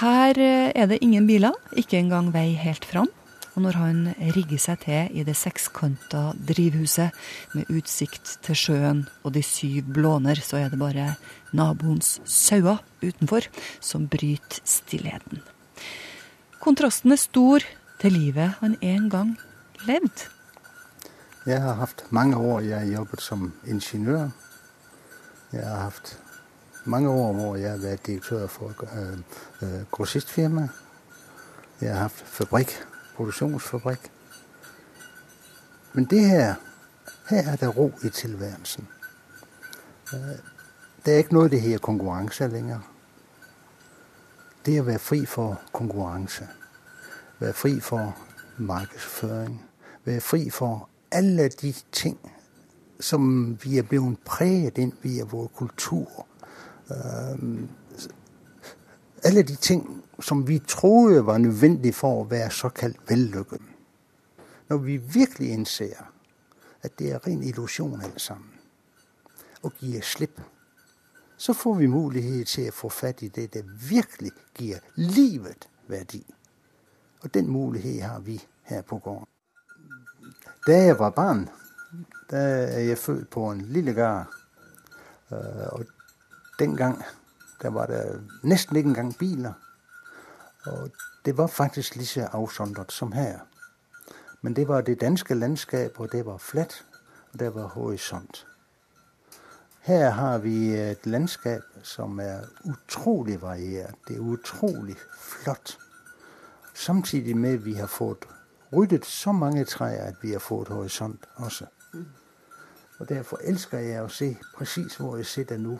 Her 0.00 0.38
eh, 0.42 0.72
er 0.74 0.88
det 0.90 1.02
ingen 1.06 1.26
biler, 1.28 1.54
ikke 1.78 2.00
engang 2.00 2.32
vei 2.34 2.52
helt 2.58 2.84
fram. 2.88 3.10
Og 3.54 3.62
når 3.62 3.76
han 3.78 3.98
rigger 4.34 4.58
seg 4.58 4.80
til 4.82 5.12
i 5.14 5.22
det 5.22 5.36
sekskanta 5.38 6.32
drivhuset 6.34 7.14
med 7.54 7.70
utsikt 7.70 8.32
til 8.42 8.58
sjøen 8.58 9.04
og 9.22 9.36
de 9.36 9.44
syv 9.46 9.92
blåner, 9.94 10.40
så 10.42 10.58
er 10.58 10.72
det 10.72 10.80
bare 10.80 11.12
naboens 11.54 12.16
sauer 12.26 12.82
utenfor 13.04 13.46
som 13.78 14.08
bryter 14.10 14.58
stillheten. 14.66 15.44
Kontrasten 16.64 17.14
er 17.14 17.22
stor 17.22 17.62
til 18.02 18.16
livet 18.18 18.58
han 18.58 18.74
en 18.82 19.06
gang 19.12 19.36
levd? 19.86 20.28
Jeg 21.46 21.62
har 21.62 21.74
hatt 21.74 22.06
mange 22.10 22.36
år 22.36 22.60
jeg 22.60 22.78
har 22.78 22.86
jobbet 22.86 23.20
som 23.20 23.52
ingeniør. 23.66 24.28
Jeg 25.52 25.66
har 25.66 25.76
hatt 25.76 26.20
mange 26.84 27.08
år 27.08 27.32
hvor 27.32 27.56
jeg 27.56 27.70
har 27.70 27.78
vært 27.78 28.06
direktør 28.06 28.46
for 28.46 28.72
øh, 28.96 29.18
øh, 29.62 29.84
grossistfirma. 29.90 30.68
Jeg 31.80 31.92
har 31.92 32.02
hatt 32.02 32.22
fabrikk, 32.26 32.72
produksjonsfabrikk. 33.16 34.10
Men 35.92 36.04
det 36.04 36.24
her 36.24 36.54
her 37.28 37.52
er 37.52 37.56
det 37.56 37.76
ro 37.76 37.92
i 38.04 38.08
tilværelsen. 38.08 38.88
Øh, 40.14 40.38
det 41.04 41.12
er 41.14 41.18
ikke 41.18 41.34
noe 41.34 41.48
det 41.48 41.60
her 41.60 41.78
konkurranse 41.78 42.48
lenger. 42.48 42.80
Det 44.66 44.80
å 44.80 44.84
være 44.84 44.98
fri 44.98 45.26
for 45.26 45.60
konkurranse 45.72 46.48
være 47.38 47.52
fri 47.52 47.80
for 47.80 48.16
markedsføring, 48.56 49.62
være 50.04 50.20
fri 50.20 50.50
for 50.50 50.88
alle 51.12 51.48
de 51.48 51.74
ting 51.92 52.18
som 53.00 53.56
vi 53.62 53.78
er 53.78 53.82
blevet 53.82 54.18
præget 54.24 54.78
inn 54.78 54.92
via 55.02 55.24
vår 55.24 55.46
kultur. 55.56 56.26
Uh, 56.90 57.64
alle 59.24 59.42
de 59.42 59.56
ting 59.56 60.04
som 60.20 60.48
vi 60.48 60.58
trodde 60.58 61.26
var 61.26 61.38
nødvendige 61.38 61.92
for 61.92 62.20
å 62.22 62.28
være 62.30 62.50
såkalt 62.50 63.00
vellykket. 63.08 63.62
Når 64.68 64.76
vi 64.76 64.96
virkelig 64.96 65.50
innser 65.50 66.10
at 66.82 66.98
det 66.98 67.12
er 67.12 67.26
ren 67.26 67.42
illusjon 67.42 68.00
alt 68.00 68.20
sammen, 68.20 68.50
og 69.62 69.72
gir 69.80 70.02
slipp, 70.04 70.40
så 71.36 71.52
får 71.52 71.74
vi 71.74 71.86
mulighet 71.86 72.48
til 72.48 72.68
å 72.68 72.76
få 72.76 72.88
fatt 72.92 73.22
i 73.24 73.28
det 73.28 73.50
det 73.56 73.64
virkelig 73.88 74.32
gir 74.58 74.84
livet 74.96 75.68
verdi. 75.88 76.22
Og 77.24 77.34
den 77.34 77.50
mulighet 77.50 78.04
har 78.04 78.20
vi 78.20 78.38
her 78.68 78.82
på 78.82 78.98
gården. 78.98 79.33
Da 80.66 80.84
jeg 80.84 80.98
var 80.98 81.10
barn, 81.10 81.48
da 82.30 82.36
er 82.76 82.80
jeg 82.80 82.98
født 82.98 83.30
på 83.30 83.50
en 83.50 83.60
lille 83.60 83.92
gard. 83.92 84.26
Øh, 85.32 85.66
og 85.72 85.84
den 86.58 86.76
gang 86.76 87.02
der 87.62 87.70
var 87.70 87.86
det 87.86 88.28
nesten 88.42 88.76
ikke 88.76 88.88
engang 88.88 89.18
biler. 89.18 89.52
Og 90.66 90.90
det 91.24 91.36
var 91.36 91.46
faktisk 91.46 91.96
lige 91.96 92.06
så 92.06 92.28
afsondret 92.32 92.92
som 92.92 93.12
her. 93.12 93.38
Men 94.42 94.56
det 94.56 94.68
var 94.68 94.80
det 94.80 95.00
danske 95.00 95.34
landskap, 95.34 96.00
og 96.00 96.12
det 96.12 96.26
var 96.26 96.36
flatt, 96.36 96.84
og 97.32 97.38
det 97.38 97.54
var 97.54 97.66
horisont. 97.66 98.46
Her 99.80 100.10
har 100.10 100.38
vi 100.38 100.74
et 100.74 101.06
landskap 101.06 101.62
som 101.82 102.20
er 102.20 102.40
utrolig 102.64 103.42
variert. 103.42 103.94
Det 104.08 104.16
er 104.16 104.20
utrolig 104.20 104.96
flott. 105.18 105.78
Samtidig 106.74 107.36
med 107.36 107.52
at 107.52 107.64
vi 107.64 107.72
har 107.72 107.86
fått 107.86 108.28
ryddet 108.76 109.06
så 109.06 109.32
mange 109.32 109.64
trær 109.64 110.06
at 110.08 110.22
vi 110.22 110.32
har 110.32 110.42
fått 110.42 110.68
horisont 110.68 111.26
også. 111.36 111.66
Og 112.98 113.08
Derfor 113.08 113.40
elsker 113.42 113.78
jeg 113.78 114.02
å 114.04 114.08
se 114.08 114.30
presis 114.56 114.96
hvor 114.96 115.16
jeg 115.16 115.26
sitter 115.26 115.58
nå. 115.58 115.78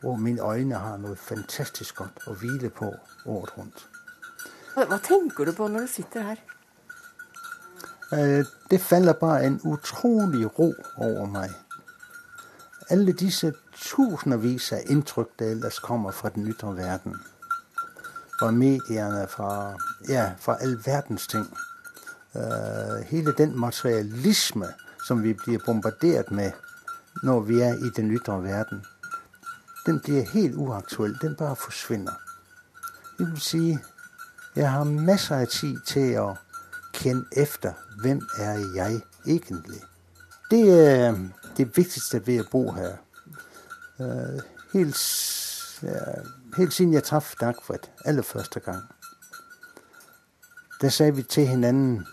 Hvor 0.00 0.16
mine 0.16 0.42
øyne 0.42 0.78
har 0.80 0.96
noe 0.96 1.16
fantastisk 1.16 2.00
godt 2.00 2.24
å 2.26 2.34
hvile 2.34 2.70
på 2.70 2.88
året 3.26 3.56
rundt. 3.58 3.86
Hva 4.74 4.98
tenker 5.04 5.44
du 5.44 5.52
på 5.52 5.68
når 5.68 5.86
du 5.86 5.92
sitter 5.92 6.22
her? 6.22 6.40
Øh, 8.12 8.44
det 8.70 8.80
faller 8.80 9.12
bare 9.12 9.44
en 9.46 9.60
utrolig 9.64 10.58
ro 10.58 10.72
over 10.96 11.26
meg. 11.26 11.50
Alle 12.90 13.12
disse 13.12 13.52
tusenvis 13.76 14.72
av 14.72 14.88
inntrykk 14.90 15.36
det 15.38 15.50
ellers 15.50 15.78
kommer 15.78 16.10
fra 16.10 16.32
den 16.34 16.48
ytre 16.50 16.72
verden. 16.76 17.14
Fra 18.40 18.50
medierne, 18.50 19.28
fra, 19.28 19.76
ja, 20.08 20.30
fra 20.40 20.56
all 20.60 20.78
verdens 20.86 21.26
ting. 21.26 21.46
Uh, 22.34 23.02
hele 23.06 23.34
den 23.38 23.58
materialisme 23.58 24.66
som 25.06 25.22
vi 25.22 25.34
blir 25.34 25.58
bombardert 25.66 26.30
med 26.30 26.52
når 27.22 27.40
vi 27.40 27.60
er 27.60 27.74
i 27.74 27.90
den 27.96 28.10
ytre 28.10 28.42
verden, 28.42 28.84
den 29.86 30.00
blir 30.00 30.22
helt 30.32 30.54
uaktuell. 30.56 31.16
Den 31.22 31.36
bare 31.36 31.56
forsvinner. 31.56 32.12
Det 33.18 33.26
vil 33.30 33.40
si, 33.40 33.78
jeg 34.56 34.72
har 34.72 34.84
masser 34.84 35.36
av 35.36 35.46
tid 35.46 35.76
til 35.86 36.16
å 36.18 36.28
kjenne 36.96 37.24
efter 37.36 37.76
hvem 38.02 38.22
er 38.38 38.62
jeg 38.76 39.00
egentlig. 39.26 39.82
Det 40.50 40.62
er 40.74 41.18
det 41.56 41.68
viktigste 41.76 42.22
ved 42.26 42.44
å 42.44 42.48
bo 42.52 42.62
her. 42.74 42.96
Uh, 44.00 44.40
helt, 44.72 44.96
helt 46.56 46.72
siden 46.72 46.92
jeg 46.92 47.04
traff 47.04 47.34
Dagfred 47.40 47.88
aller 48.04 48.22
første 48.22 48.60
gang. 48.60 48.82
Der 50.80 50.88
sa 50.88 51.10
vi 51.10 51.22
til 51.22 51.46
hverandre 51.46 52.04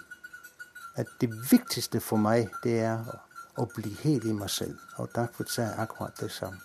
at 0.96 1.08
det 1.22 1.52
viktigste 1.52 2.00
for 2.00 2.18
meg, 2.18 2.50
det 2.64 2.80
er 2.80 2.98
å, 2.98 3.18
å 3.62 3.66
bli 3.76 3.92
helt 4.04 4.26
i 4.26 4.34
meg 4.34 4.50
selv. 4.50 4.80
Og 4.98 5.10
Dagfred 5.16 5.52
sa 5.54 5.68
akkurat 5.78 6.18
det 6.20 6.32
samme. 6.32 6.58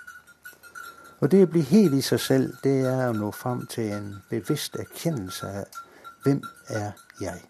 Og 1.20 1.30
det 1.30 1.44
å 1.44 1.50
bli 1.50 1.60
helt 1.60 1.94
i 1.94 2.00
seg 2.02 2.20
selv, 2.20 2.54
det 2.64 2.80
er 2.88 3.08
å 3.08 3.14
nå 3.14 3.30
fram 3.30 3.66
til 3.70 3.92
en 3.94 4.08
bevisst 4.30 4.74
erkjennelse 4.80 5.50
av 5.60 5.82
hvem 6.24 6.40
er 6.68 6.90
jeg. 7.20 7.44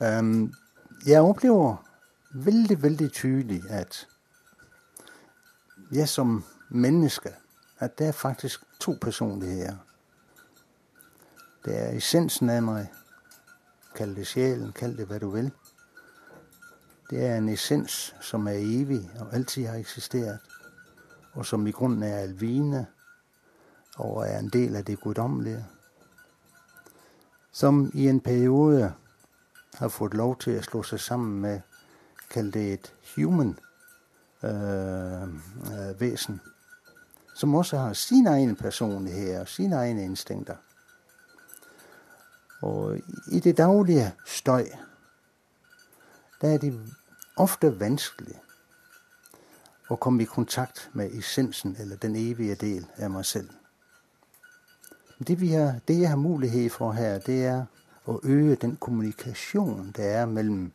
Um, 0.00 0.54
jeg 1.06 1.20
opplever 1.20 1.76
veldig, 2.32 2.82
veldig 2.82 3.10
tydelig 3.12 3.62
at 3.68 4.06
jeg 5.92 6.08
som 6.08 6.38
menneske 6.68 7.34
at 7.78 7.98
det 7.98 8.06
er 8.06 8.12
faktisk 8.12 8.64
to 8.80 8.98
personligheter. 9.00 9.76
Det 11.64 11.78
er 11.78 11.96
essensen 11.96 12.50
av 12.50 12.62
meg. 12.62 12.86
Kall 13.96 14.12
det 14.16 14.26
sjelen, 14.28 14.72
kall 14.72 14.96
det 14.96 15.08
hva 15.08 15.18
du 15.18 15.30
vil. 15.32 15.50
Det 17.10 17.24
er 17.26 17.36
en 17.36 17.48
essens 17.48 18.14
som 18.20 18.46
er 18.46 18.60
evig 18.60 19.00
og 19.20 19.34
alltid 19.34 19.66
har 19.66 19.78
eksistert, 19.78 20.42
og 21.34 21.46
som 21.46 21.66
i 21.66 21.70
grunnen 21.70 22.02
er 22.02 22.18
alvine 22.18 22.86
og 23.96 24.28
er 24.28 24.38
en 24.38 24.48
del 24.48 24.76
av 24.76 24.84
det 24.84 25.00
guddommelige. 25.00 25.64
Som 27.52 27.90
i 27.94 28.08
en 28.08 28.20
periode 28.20 28.92
har 29.78 29.88
fått 29.88 30.14
lov 30.14 30.36
til 30.38 30.58
å 30.58 30.64
slå 30.64 30.82
seg 30.82 31.00
sammen 31.00 31.40
med, 31.40 31.60
kall 32.30 32.50
det 32.52 32.66
et 32.72 32.92
human 33.14 33.56
øh, 34.42 35.22
øh, 35.22 36.00
vesen, 36.00 36.40
som 37.36 37.54
også 37.54 37.78
har 37.78 37.92
sine 37.92 38.30
egne 38.30 38.56
personligheter 38.56 39.40
og 39.40 39.48
sine 39.48 39.76
egne 39.76 40.04
instinkter. 40.04 40.56
Og 42.62 42.96
i 43.32 43.40
det 43.40 43.56
daglige 43.58 44.14
støy, 44.26 44.64
der 46.40 46.48
er 46.48 46.58
det 46.58 46.80
ofte 47.36 47.80
vanskelig 47.80 48.38
å 49.90 49.98
komme 50.00 50.24
i 50.24 50.30
kontakt 50.30 50.88
med 50.92 51.12
essensen 51.12 51.76
eller 51.78 52.00
den 52.00 52.16
evige 52.16 52.54
del 52.54 52.86
av 52.98 53.12
meg 53.12 53.28
selv. 53.28 53.52
Det, 55.18 55.36
har, 55.52 55.80
det 55.88 55.98
jeg 56.00 56.08
har 56.08 56.16
mulighet 56.16 56.72
for 56.72 56.92
her, 56.92 57.18
det 57.18 57.44
er 57.44 57.66
å 58.06 58.16
øke 58.24 58.56
den 58.64 58.76
kommunikasjon 58.76 59.92
det 59.96 60.08
er 60.14 60.26
mellom, 60.26 60.72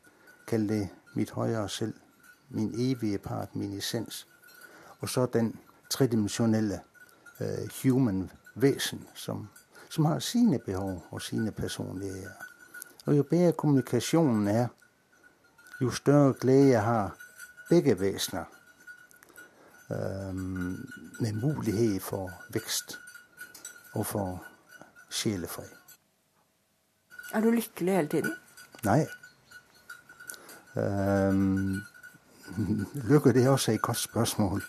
kall 0.48 0.70
det 0.70 0.84
mitt 1.18 1.34
høyere 1.34 1.70
selv, 1.70 1.98
min 2.50 2.72
evige 2.78 3.18
part, 3.18 3.56
min 3.56 3.74
essens, 3.78 4.28
og 5.00 5.10
så 5.10 5.26
den 5.26 5.56
tredimensjonelle 5.92 6.80
uh, 7.42 7.68
human 7.84 8.30
vesen, 8.56 9.04
som, 9.16 9.48
som, 9.90 10.06
har 10.06 10.20
sine 10.20 10.60
behov 10.60 11.04
og 11.12 11.22
sine 11.22 11.52
personligheter. 11.52 12.48
Og 13.06 13.18
jo 13.18 13.24
bedre 13.24 13.52
kommunikasjonen 13.52 14.48
er, 14.48 14.68
jo 15.82 15.92
større 15.92 16.34
glede 16.34 16.80
har 16.80 17.16
begge 17.70 18.00
vesener 18.00 18.46
um, 19.90 20.90
med 21.20 21.34
mulighet 21.34 22.04
for 22.04 22.32
vekst 22.54 23.00
og 23.94 24.06
for 24.06 24.44
sjelefred. 25.10 25.72
Er 27.34 27.42
du 27.42 27.50
lykkelig 27.52 27.96
hele 27.96 28.08
tiden? 28.08 28.34
Nei. 28.84 29.06
Um, 30.76 31.82
lykke 33.10 33.34
det 33.34 33.46
er 33.46 33.50
også 33.50 33.72
et 33.72 33.82
godt 33.82 33.98
spørsmål. 33.98 34.64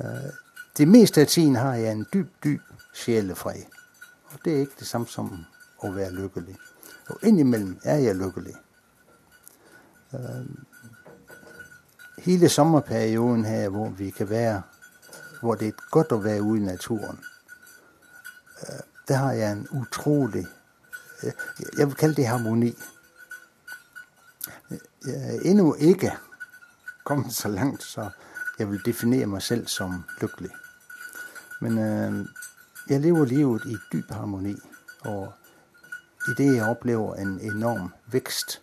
Uh, 0.00 0.30
det 0.78 0.88
meste 0.88 1.20
av 1.20 1.26
tiden 1.26 1.56
har 1.56 1.74
jeg 1.74 1.92
en 1.92 2.06
dyp, 2.12 2.44
dyp 2.44 2.60
sjelefred. 2.94 3.64
Og 4.32 4.38
det 4.44 4.52
er 4.52 4.60
ikke 4.60 4.80
det 4.80 4.88
samme 4.88 5.06
som 5.10 5.30
å 5.84 5.90
være 5.92 6.14
lykkelig. 6.14 6.56
Og 7.10 7.24
innimellom 7.26 7.78
er 7.84 8.00
jeg 8.04 8.16
lykkelig. 8.16 8.54
Uh, 10.12 10.46
hele 12.24 12.48
sommerperioden 12.48 13.44
her 13.44 13.68
hvor 13.68 13.90
vi 13.98 14.10
kan 14.10 14.30
være 14.30 14.62
hvor 15.40 15.54
det 15.54 15.68
er 15.68 15.84
godt 15.90 16.12
å 16.12 16.20
være 16.20 16.42
ute 16.44 16.60
i 16.60 16.64
naturen, 16.64 17.20
uh, 18.62 18.80
der 19.08 19.16
har 19.16 19.32
jeg 19.32 19.52
en 19.52 19.68
utrolig 19.82 20.46
Jeg 21.76 21.84
vil 21.86 21.94
kalle 22.00 22.16
det 22.16 22.24
harmoni. 22.26 22.70
Jeg 25.04 25.16
er 25.16 25.42
endnu 25.44 25.74
ikke 25.74 26.14
kommet 27.04 27.34
så 27.36 27.48
langt, 27.48 27.82
så 27.82 28.06
jeg 28.60 28.70
vil 28.70 28.80
definere 28.84 29.26
meg 29.26 29.42
selv 29.42 29.66
som 29.66 30.02
lykkelig. 30.20 30.50
Men 31.60 31.78
øh, 31.78 32.26
jeg 32.88 33.00
lever 33.00 33.24
livet 33.24 33.62
i 33.66 33.76
dyp 33.92 34.10
harmoni, 34.10 34.56
og 35.00 35.32
i 36.28 36.34
det 36.36 36.56
jeg 36.56 36.68
opplever 36.68 37.14
en 37.14 37.40
enorm 37.40 37.88
vekst 38.12 38.62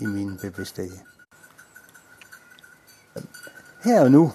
i 0.00 0.06
min 0.06 0.36
bevissthet. 0.38 1.00
Her 3.84 4.00
og 4.00 4.10
nå, 4.10 4.30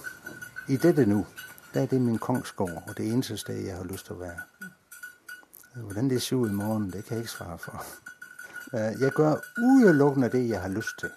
i 0.68 0.78
dette 0.78 1.06
nå, 1.06 1.26
der 1.74 1.82
er 1.82 1.86
det 1.86 2.02
min 2.02 2.18
kongsgård, 2.18 2.84
og 2.88 2.98
det 2.98 3.14
eneste 3.14 3.38
sted 3.38 3.62
jeg 3.66 3.78
har 3.78 3.84
lyst 3.84 4.06
til 4.06 4.16
å 4.16 4.20
være. 4.20 4.42
Hvordan 5.76 6.10
det 6.10 6.22
ser 6.22 6.36
ut 6.36 6.50
i 6.50 6.54
morgen, 6.54 6.92
det 6.92 7.06
kan 7.06 7.18
jeg 7.18 7.24
ikke 7.24 7.32
svare 7.32 7.58
for. 7.58 7.86
Jeg 8.74 9.12
gjør 9.18 9.42
utelukkende 9.58 10.30
det 10.30 10.50
jeg 10.50 10.62
har 10.62 10.70
lyst 10.70 11.00
til. 11.00 11.12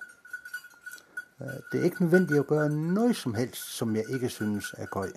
Det 1.73 1.81
er 1.81 1.85
ikke 1.85 2.05
nødvendig 2.05 2.41
å 2.41 2.45
gjøre 2.45 2.69
noe 2.73 3.15
som 3.15 3.35
helst 3.35 3.77
som 3.77 3.95
jeg 3.97 4.05
ikke 4.09 4.29
synes 4.31 4.73
er 4.79 4.91
gøy. 4.93 5.11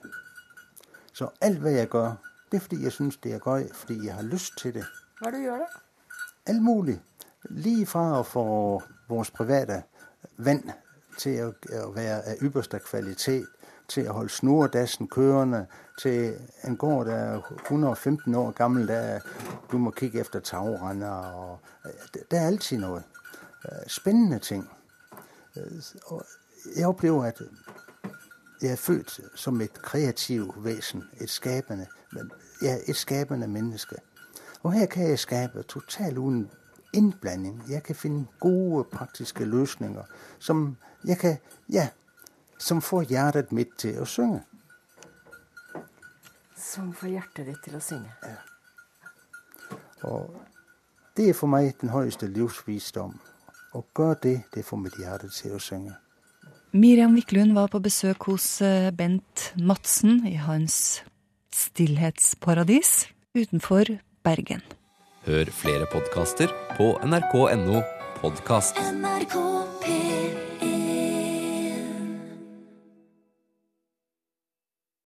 Så 1.14 1.30
alt 1.42 1.60
hva 1.64 1.74
jeg 1.76 1.90
gjør, 1.92 2.16
det 2.52 2.58
er 2.58 2.64
fordi 2.68 2.84
jeg 2.84 2.92
synes 2.92 3.18
det 3.24 3.34
er 3.36 3.44
gøy, 3.44 3.68
fordi 3.74 4.00
jeg 4.06 4.16
har 4.16 4.24
lyst 4.24 4.58
til 4.58 4.74
det. 4.80 4.86
Hva 5.20 5.28
er 5.28 5.36
det 5.36 5.40
du 5.40 5.46
gjør, 5.46 5.66
da? 5.66 5.84
Alt 6.52 6.64
mulig. 6.64 7.02
Lige 7.50 7.86
fra 7.86 8.06
å 8.20 8.24
få 8.26 8.46
vårt 9.10 9.34
private 9.34 9.84
vann 10.38 10.64
til 11.18 11.52
å 11.80 11.92
være 11.96 12.18
av 12.34 12.44
ypperste 12.44 12.80
kvalitet, 12.84 13.46
til 13.88 14.10
å 14.10 14.16
holde 14.18 14.34
snordassen 14.34 15.08
kørende, 15.08 15.66
til 16.02 16.34
en 16.66 16.78
gård 16.78 17.06
der 17.08 17.36
er 17.38 17.52
115 17.70 18.36
år 18.36 18.52
gammel, 18.58 18.88
der 18.88 19.22
du 19.72 19.78
må 19.78 19.92
kikke 19.92 20.20
efter 20.20 20.40
tagrender 20.40 21.38
Og, 21.38 21.60
det 22.14 22.40
er 22.40 22.48
alltid 22.48 22.82
noe. 22.82 23.04
Spennende 23.88 24.40
ting. 24.40 24.66
Og 26.06 26.26
jeg 26.76 26.88
opplever 26.88 27.24
at 27.24 27.42
jeg 28.62 28.72
er 28.72 28.76
født 28.76 29.20
som 29.36 29.62
et 29.62 29.82
kreativt 29.82 30.64
vesen, 30.64 31.04
et 31.22 31.30
skapende, 31.30 31.88
ja, 32.62 32.78
et 32.88 32.96
skapende 32.96 33.48
menneske. 33.48 33.96
Og 34.64 34.72
her 34.74 34.86
kan 34.86 35.10
jeg 35.10 35.20
skape 35.20 35.64
totalt 35.64 36.18
uten 36.18 36.52
innblanding. 36.94 37.64
Jeg 37.70 37.84
kan 37.84 37.96
finne 37.96 38.28
gode, 38.40 38.84
praktiske 38.84 39.46
løsninger 39.46 40.04
som 40.40 40.78
jeg 41.08 41.18
kan, 41.18 41.38
ja, 41.70 41.88
som 42.58 42.82
får 42.82 43.02
hjertet 43.02 43.52
mitt 43.52 43.76
til 43.78 44.00
å 44.02 44.06
synge. 44.06 44.42
Som 46.58 46.94
får 46.94 47.08
hjertet 47.08 47.46
ditt 47.52 47.64
til 47.64 47.78
å 47.78 47.84
synge. 47.84 48.14
Ja. 48.24 48.38
Og 50.10 50.36
det 51.18 51.30
er 51.30 51.38
for 51.38 51.48
meg 51.48 51.76
den 51.82 51.90
høyeste 51.90 52.28
livsvisdom. 52.28 53.20
Å 53.76 53.84
gør 53.98 54.16
det, 54.24 54.38
det 54.56 54.64
får 54.64 54.80
mitt 54.80 54.96
hjerte 55.00 55.28
til 55.36 55.58
å 55.58 55.60
synge. 55.60 55.98
Miriam 56.76 57.16
Wiklund 57.16 57.56
var 57.56 57.68
på 57.72 57.80
besøk 57.84 58.28
hos 58.32 58.48
Bent 58.96 59.50
Madsen 59.60 60.24
i 60.28 60.36
hans 60.40 61.04
stillhetsparadis 61.56 63.06
utenfor 63.36 63.98
Bergen. 64.24 64.64
Hør 65.28 65.52
flere 65.52 65.88
podkaster 65.92 66.52
på 66.76 66.92
nrk.no 67.04 67.82
podkast. 68.22 68.80
NRK 68.80 69.40
P3 69.84 70.15